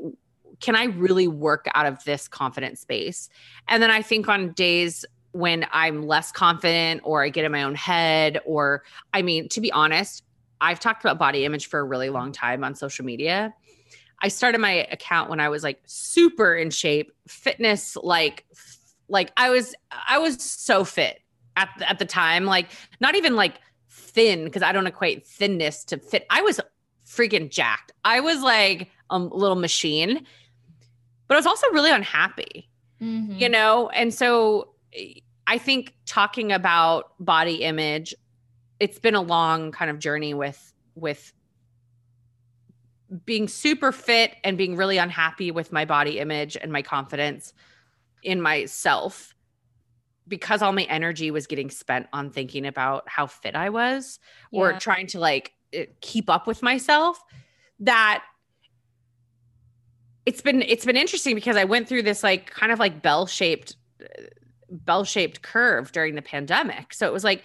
[0.61, 3.29] can I really work out of this confident space?
[3.69, 7.63] And then I think on days when I'm less confident or I get in my
[7.63, 10.23] own head, or I mean, to be honest,
[10.61, 13.53] I've talked about body image for a really long time on social media.
[14.23, 18.47] I started my account when I was like super in shape, fitness like
[19.09, 19.75] like I was
[20.09, 21.21] I was so fit
[21.57, 22.69] at the, at the time, like
[23.01, 23.59] not even like
[24.13, 26.27] thin because I don't equate thinness to fit.
[26.31, 26.61] I was
[27.07, 27.93] freaking jacked.
[28.05, 30.27] I was like a little machine,
[31.29, 32.69] but I was also really unhappy.
[33.01, 33.39] Mm-hmm.
[33.39, 34.75] You know, and so
[35.47, 38.15] I think talking about body image,
[38.79, 41.33] it's been a long kind of journey with with
[43.27, 47.53] being super fit and being really unhappy with my body image and my confidence
[48.23, 49.35] in myself
[50.33, 54.19] because all my energy was getting spent on thinking about how fit I was
[54.51, 54.61] yeah.
[54.61, 57.23] or trying to like eh, keep up with myself
[57.81, 58.25] that
[60.25, 63.77] it's been it's been interesting because I went through this like kind of like bell-shaped
[64.71, 66.95] bell-shaped curve during the pandemic.
[66.95, 67.45] So it was like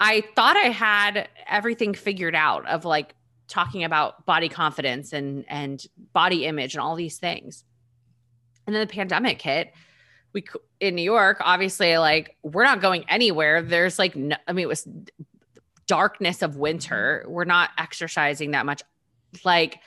[0.00, 3.14] I thought I had everything figured out of like
[3.46, 5.80] talking about body confidence and and
[6.12, 7.62] body image and all these things.
[8.66, 9.72] And then the pandemic hit.
[10.32, 10.44] We
[10.80, 13.62] in New York, obviously, like we're not going anywhere.
[13.62, 14.88] There's like, no, I mean, it was
[15.86, 17.24] darkness of winter.
[17.28, 18.82] We're not exercising that much.
[19.44, 19.80] Like,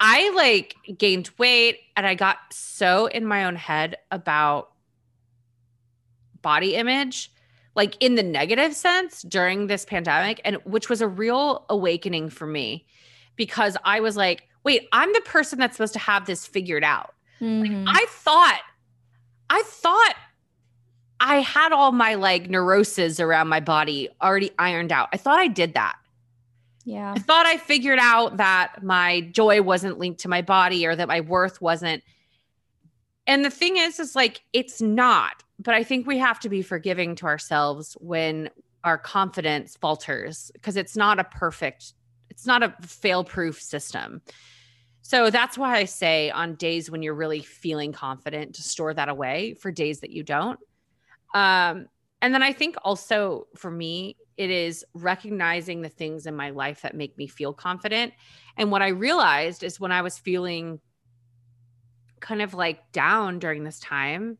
[0.00, 4.70] I like gained weight and I got so in my own head about
[6.40, 7.30] body image
[7.74, 12.46] like in the negative sense during this pandemic and which was a real awakening for
[12.46, 12.86] me
[13.36, 17.14] because I was like, wait, I'm the person that's supposed to have this figured out.
[17.40, 17.84] Mhm.
[17.88, 18.60] I thought
[19.52, 20.14] I thought
[21.20, 25.10] I had all my like neuroses around my body already ironed out.
[25.12, 25.96] I thought I did that.
[26.86, 27.12] yeah.
[27.14, 31.06] I thought I figured out that my joy wasn't linked to my body or that
[31.06, 32.02] my worth wasn't.
[33.26, 35.44] And the thing is, is like, it's not.
[35.58, 38.48] But I think we have to be forgiving to ourselves when
[38.82, 41.92] our confidence falters because it's not a perfect,
[42.30, 44.22] it's not a fail proof system.
[45.12, 49.10] So that's why I say on days when you're really feeling confident to store that
[49.10, 50.58] away for days that you don't.
[51.34, 51.88] Um,
[52.22, 56.80] and then I think also for me, it is recognizing the things in my life
[56.80, 58.14] that make me feel confident.
[58.56, 60.80] And what I realized is when I was feeling
[62.20, 64.38] kind of like down during this time,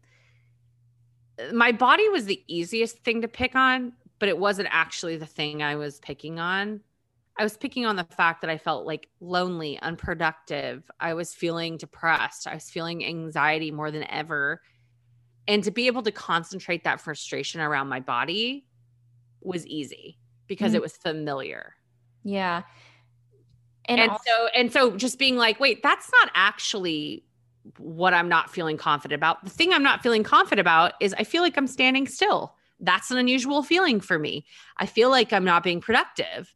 [1.52, 5.62] my body was the easiest thing to pick on, but it wasn't actually the thing
[5.62, 6.80] I was picking on.
[7.38, 10.90] I was picking on the fact that I felt like lonely, unproductive.
[11.00, 12.46] I was feeling depressed.
[12.46, 14.60] I was feeling anxiety more than ever.
[15.48, 18.66] And to be able to concentrate that frustration around my body
[19.40, 20.76] was easy because Mhm.
[20.76, 21.74] it was familiar.
[22.22, 22.62] Yeah.
[23.86, 27.24] And, And, al- so and so just being like, wait, that's not actually
[27.78, 29.42] what I'm not feeling confident about.
[29.42, 32.54] The thing I'm not feeling confident about is I feel like I'm standing still.
[32.78, 34.44] That's an unusual feeling for me.
[34.76, 36.54] I feel like I'm not being productive.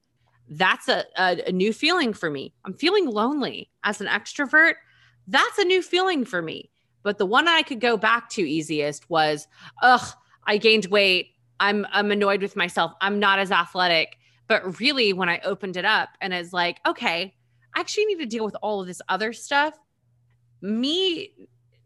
[0.49, 2.55] That's a, a, a new feeling for me.
[2.65, 4.75] I'm feeling lonely as an extrovert.
[5.27, 6.71] That's a new feeling for me.
[7.03, 9.47] But the one I could go back to easiest was,
[9.83, 10.09] ugh,
[10.45, 11.31] I gained weight.
[11.59, 12.93] I'm I'm annoyed with myself.
[13.01, 14.19] I'm not as athletic.
[14.49, 17.35] But really, when I opened it up and it's like, okay,
[17.75, 19.75] I actually need to deal with all of this other stuff.
[20.61, 21.33] Me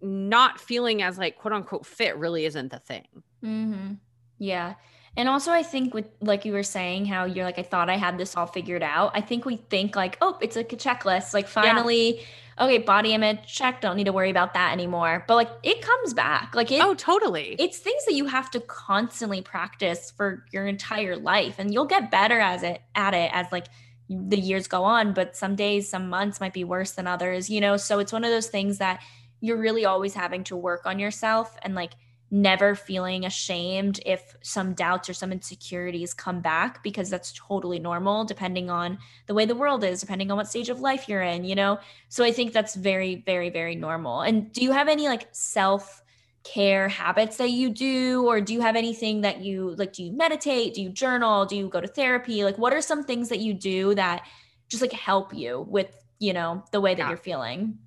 [0.03, 3.07] not feeling as like quote unquote fit really isn't the thing.
[3.43, 3.99] Mhm.
[4.39, 4.75] Yeah.
[5.17, 7.97] And also, I think with like you were saying, how you're like, I thought I
[7.97, 9.11] had this all figured out.
[9.15, 11.35] I think we think like, oh, it's like a checklist.
[11.35, 12.25] Like, finally,
[12.61, 13.81] okay, body image check.
[13.81, 15.25] Don't need to worry about that anymore.
[15.27, 16.55] But like, it comes back.
[16.55, 17.57] Like, it, oh, totally.
[17.59, 22.11] it's things that you have to constantly practice for your entire life, and you'll get
[22.11, 23.67] better as it at it as like
[24.09, 25.13] the years go on.
[25.13, 27.51] But some days, some months might be worse than others.
[27.51, 29.03] You know, so it's one of those things that
[29.41, 31.95] you're really always having to work on yourself and like
[32.31, 38.25] never feeling ashamed if some doubts or some insecurities come back because that's totally normal
[38.25, 41.45] depending on the way the world is depending on what stage of life you're in
[41.45, 41.79] you know?
[42.09, 44.21] So i think that's very very very normal.
[44.23, 46.03] And do you have any like self
[46.43, 48.27] care habits that you do?
[48.27, 50.75] Or do you have anything that you like do you meditate?
[50.75, 51.45] Do you journal?
[51.47, 52.45] Do you go to therapy?
[52.45, 54.27] Like what are some things that you do that
[54.69, 57.09] just like help you with you know the way that Yeah.
[57.09, 57.79] you're feeling?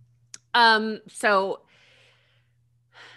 [0.54, 1.62] Um, so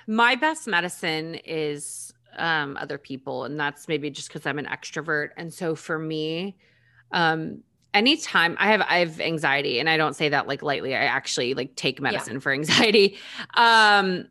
[0.06, 5.30] my best medicine is um other people, and that's maybe just because I'm an extrovert.
[5.36, 6.56] And so for me,
[7.12, 7.62] um,
[7.94, 10.94] anytime I have I have anxiety, and I don't say that like lightly.
[10.94, 13.18] I actually like take medicine for anxiety.
[13.54, 14.28] Um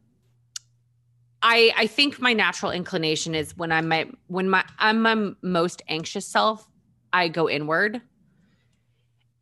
[1.42, 5.84] I I think my natural inclination is when I'm my when my I'm my most
[5.88, 6.68] anxious self,
[7.14, 8.02] I go inward.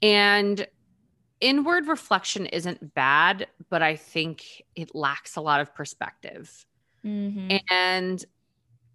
[0.02, 0.68] And
[1.44, 6.66] inward reflection isn't bad, but I think it lacks a lot of perspective.
[7.06, 7.58] mm-hmm.
[7.70, 8.26] And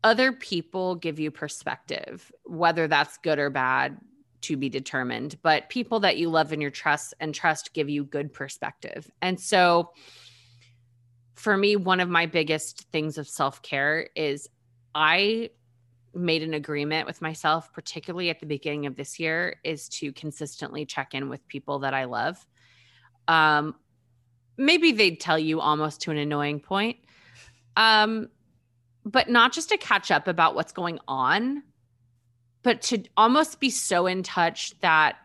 [0.03, 3.99] other people give you perspective, whether that's good or bad
[4.43, 5.37] to be determined.
[5.43, 9.11] But people that you love and your trust and trust give you good perspective.
[9.21, 9.91] And so
[11.35, 14.49] for me, one of my biggest things of self care is
[14.95, 15.51] I
[16.15, 20.87] made an agreement with myself, particularly at the beginning of this year, is to consistently
[20.87, 22.45] check in with people that I love.
[23.27, 23.75] Um,
[24.57, 26.97] maybe they'd tell you almost to an annoying point.
[27.77, 28.29] Um,
[29.05, 31.63] but not just to catch up about what's going on,
[32.63, 35.17] but to almost be so in touch that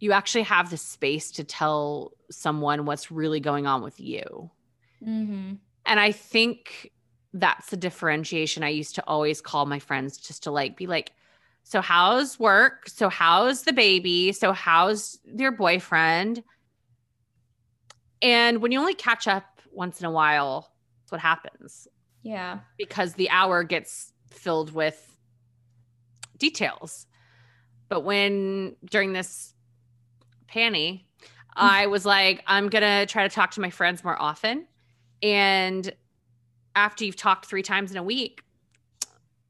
[0.00, 4.50] you actually have the space to tell someone what's really going on with you.
[5.02, 5.54] Mm-hmm.
[5.86, 6.90] And I think
[7.32, 8.62] that's the differentiation.
[8.62, 11.12] I used to always call my friends just to like be like,
[11.64, 12.88] so how's work?
[12.88, 14.32] So how's the baby?
[14.32, 16.42] So how's your boyfriend?
[18.22, 20.72] And when you only catch up once in a while,
[21.02, 21.86] that's what happens
[22.22, 25.16] yeah because the hour gets filled with
[26.36, 27.06] details.
[27.88, 29.54] But when during this
[30.46, 31.28] panny, mm.
[31.56, 34.66] I was like, I'm gonna try to talk to my friends more often.
[35.22, 35.90] And
[36.78, 38.42] after you've talked three times in a week,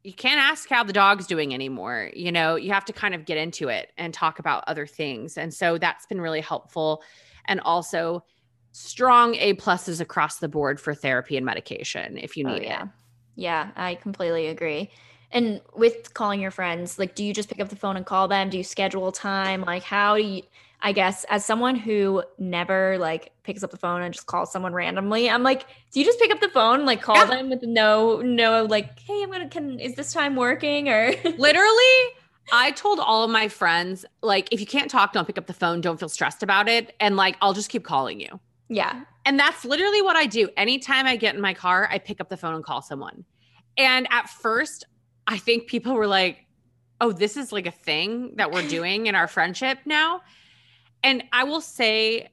[0.03, 2.11] you can't ask how the dog's doing anymore.
[2.14, 5.37] You know, you have to kind of get into it and talk about other things.
[5.37, 7.03] And so that's been really helpful.
[7.45, 8.24] And also
[8.72, 12.85] strong A pluses across the board for therapy and medication if you Oh, need yeah.
[12.85, 12.89] it.
[13.37, 14.91] Yeah, I completely agree.
[15.31, 18.29] And with calling your friends, like, do you just pick up the phone and call
[18.29, 18.49] them?
[18.49, 19.61] Do you schedule time?
[19.62, 20.43] Like, how do you,
[20.81, 24.72] I guess, as someone who never like picks up the phone and just calls someone
[24.72, 27.24] randomly, I'm like, do you just pick up the phone, like call Yeah.
[27.26, 31.12] them with no, no, like, hey, I'm gonna, can, is this time working or?
[31.37, 31.95] Literally,
[32.53, 35.53] I told all of my friends, like, if you can't talk, don't pick up the
[35.53, 35.81] phone.
[35.81, 36.95] Don't feel stressed about it.
[37.01, 38.39] And like, I'll just keep calling you.
[38.68, 39.03] yeah.
[39.26, 40.49] And that's literally what I do.
[40.57, 43.26] Anytime I get in my car, I pick up the phone and call someone.
[43.76, 44.87] And at first,
[45.26, 46.47] I think people were like,
[47.03, 50.22] oh, this is like a thing that we're doing in our friendship now.
[51.03, 52.28] And I will say,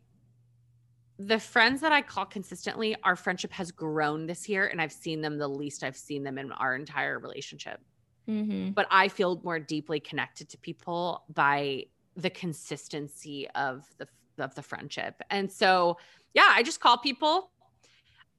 [1.18, 5.22] the friends that I call consistently, our friendship has grown this year, and I've seen
[5.22, 7.80] them the least I've seen them in our entire relationship.
[8.28, 8.72] Mm-hmm.
[8.72, 11.86] But I feel more deeply connected to people by
[12.18, 14.07] the consistency of the
[14.38, 15.22] of the friendship.
[15.30, 15.97] And so,
[16.34, 17.51] yeah, I just call people.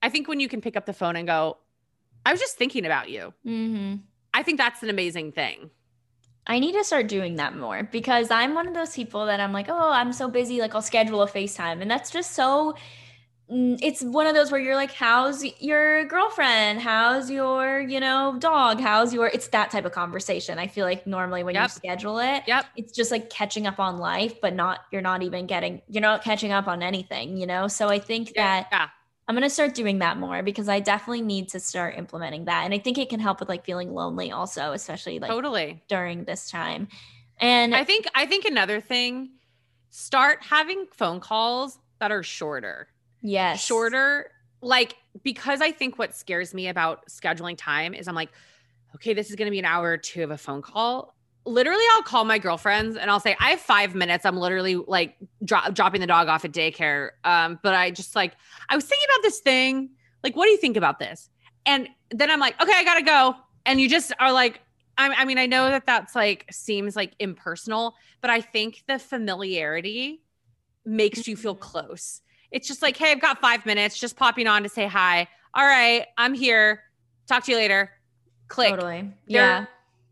[0.03, 1.57] I think when you can pick up the phone and go,
[2.27, 3.33] I was just thinking about you.
[3.47, 3.97] Mm-hmm.
[4.35, 5.71] I think that's an amazing thing.
[6.47, 9.53] I need to start doing that more because I'm one of those people that I'm
[9.53, 10.61] like, oh, I'm so busy.
[10.61, 11.83] Like, I'll schedule a FaceTime.
[11.83, 12.75] And that's just so,
[13.51, 16.81] mm, it's one of those where you're like, how's your girlfriend?
[16.81, 18.81] How's your, you know, dog?
[18.81, 20.59] How's your, it's that type of conversation.
[20.59, 22.67] I feel like normally when you schedule it, Yep.
[22.77, 26.23] it's just like catching up on life, but not, you're not even getting, you're not
[26.23, 27.67] catching up on anything, you know?
[27.67, 28.89] So I think that yeah.
[29.29, 32.65] I'm going to start doing that more because I definitely need to start implementing that.
[32.65, 35.83] And I think it can help with like feeling lonely also, especially like Totally.
[35.89, 36.89] during this time.
[37.39, 39.31] And I think I think another thing,
[39.91, 42.89] start having phone calls that are shorter.
[43.23, 44.31] yes, shorter
[44.63, 48.31] like because i think what scares me about scheduling time is i'm like
[48.95, 51.15] okay this is going to be an hour or two of a phone call
[51.47, 55.17] literally i'll call my girlfriends and i'll say i have five minutes i'm literally like
[55.45, 58.35] dro- dropping the dog off at daycare um but i just like
[58.69, 59.91] i was thinking about this thing
[60.25, 61.31] like what do you think about this
[61.65, 63.35] and then i'm like okay i gotta go
[63.65, 64.61] and you just are like
[64.99, 68.99] I, I mean i know that that's like seems like impersonal but i think the
[68.99, 70.23] familiarity
[70.85, 71.61] makes you feel Mhm.
[71.61, 72.21] close
[72.53, 75.27] it's just like, hey, I've got five minutes, just popping on to say hi.
[75.53, 76.85] All right, I'm here.
[77.27, 77.91] Talk to you later.
[78.47, 78.71] Click.
[78.71, 79.11] totally.
[79.27, 79.67] Yeah.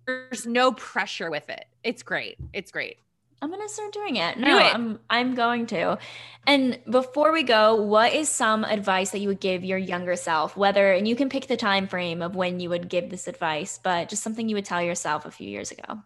[0.07, 1.65] There's no pressure with it.
[1.83, 2.37] It's great.
[2.53, 2.99] It's great.
[3.43, 4.37] I'm gonna start doing it.
[4.37, 4.75] Do No, it.
[4.75, 5.99] I'm I'm going to.
[6.47, 10.57] And before we go, what is some advice that you would give your younger self?
[10.57, 13.79] Whether and you can pick the time frame of when you would give this advice,
[13.83, 16.01] but just something you would tell yourself a few years ago.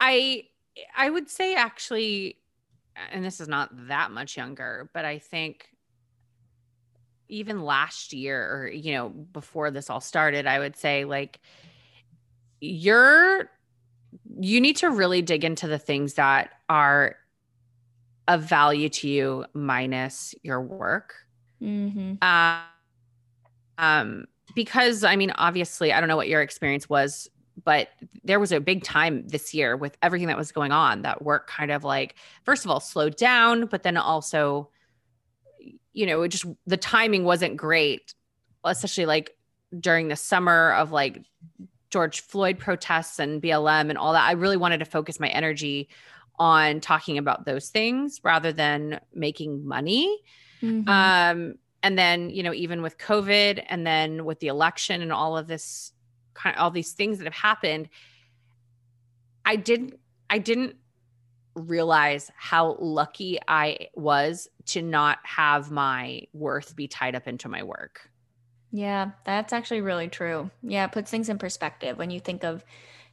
[0.00, 0.44] I
[0.96, 2.38] I would say actually,
[3.12, 5.68] and this is not that much younger, but I think
[7.30, 11.40] even last year or you know before this all started, I would say like
[12.60, 13.50] you're
[14.40, 17.16] you need to really dig into the things that are
[18.28, 21.14] of value to you minus your work.
[21.60, 22.14] Mm-hmm.
[22.22, 22.60] Uh,
[23.78, 27.28] um, because I mean, obviously, I don't know what your experience was,
[27.64, 27.88] but
[28.24, 31.48] there was a big time this year with everything that was going on that work
[31.48, 32.14] kind of like,
[32.44, 34.70] first of all, slowed down, but then also,
[35.92, 38.14] you know, it just the timing wasn't great,
[38.64, 39.36] especially like
[39.78, 41.22] during the summer of like
[41.90, 44.28] George Floyd protests and BLM and all that.
[44.28, 45.88] I really wanted to focus my energy
[46.38, 50.20] on talking about those things rather than making money.
[50.62, 50.88] Mhm.
[50.88, 55.36] Um, and then, you know, even with COVID and then with the election and all
[55.36, 55.92] of this
[56.34, 57.88] kind of all these things that have happened,
[59.44, 60.76] I didn't I didn't
[61.54, 67.62] realize how lucky I was to not have my worth be tied up into my
[67.62, 68.08] work.
[68.72, 70.50] Yeah, that's actually really true.
[70.62, 72.64] Yeah, it puts things in perspective when you think of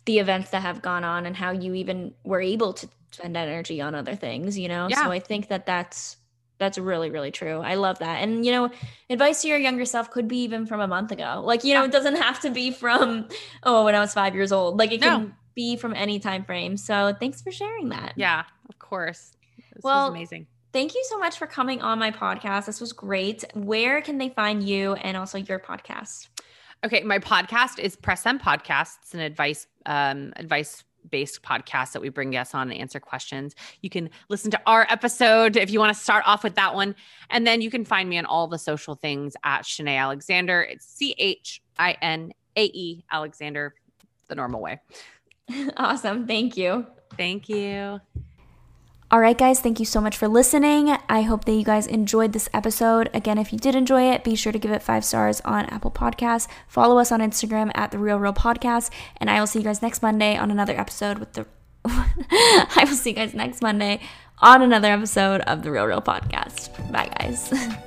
[0.06, 3.82] the events that have gone on and how you even were able to spend energy
[3.82, 4.88] on other things, you know?
[4.90, 5.04] Yeah.
[5.04, 6.18] So I think that that's
[6.60, 7.60] that's really really true.
[7.60, 8.24] I love that.
[8.24, 8.70] And you know,
[9.10, 11.42] advice to your younger self could be even from a month ago.
[11.46, 13.28] Like, you know, it doesn't have to be from
[13.64, 14.78] oh, when I was 5 years old.
[14.78, 15.08] Like it No.
[15.08, 16.78] can be from any time frame.
[16.78, 18.14] So, thanks for sharing that.
[18.16, 19.36] Yeah, of course.
[19.74, 20.48] This Well, was amazing.
[20.72, 22.68] Thank you so much for coming on my podcast.
[22.68, 23.44] This was great.
[23.56, 26.28] Where can they find you and also your podcast?
[26.86, 28.98] Okay, my podcast is Press Send Podcast.
[29.02, 33.56] It's an advice um, advice based podcast that we bring guests on and answer questions.
[33.82, 36.96] You can listen to our episode if you want to start off with that one,
[37.30, 40.62] and then you can find me on all the social things at Chinae Alexander.
[40.62, 43.74] It's C H I N A E Alexander,
[44.28, 44.80] the normal way.
[45.78, 46.28] awesome.
[46.28, 46.86] Thank you.
[47.16, 48.00] Thank you.
[49.10, 50.90] All right, guys, thank you so much for listening.
[51.08, 53.10] I hope that you guys enjoyed this episode.
[53.14, 55.92] Again, if you did enjoy it, be sure to give it five stars on Apple
[55.92, 56.50] Podcasts.
[56.68, 58.90] Follow us on Instagram at The Real Reel Podcast.
[59.16, 61.46] And I will see you guys next Monday on another episode with the.
[61.86, 64.02] I will see you guys next Monday
[64.40, 66.92] on another episode of The Real Reel Podcast.
[66.92, 67.54] Bye, guys.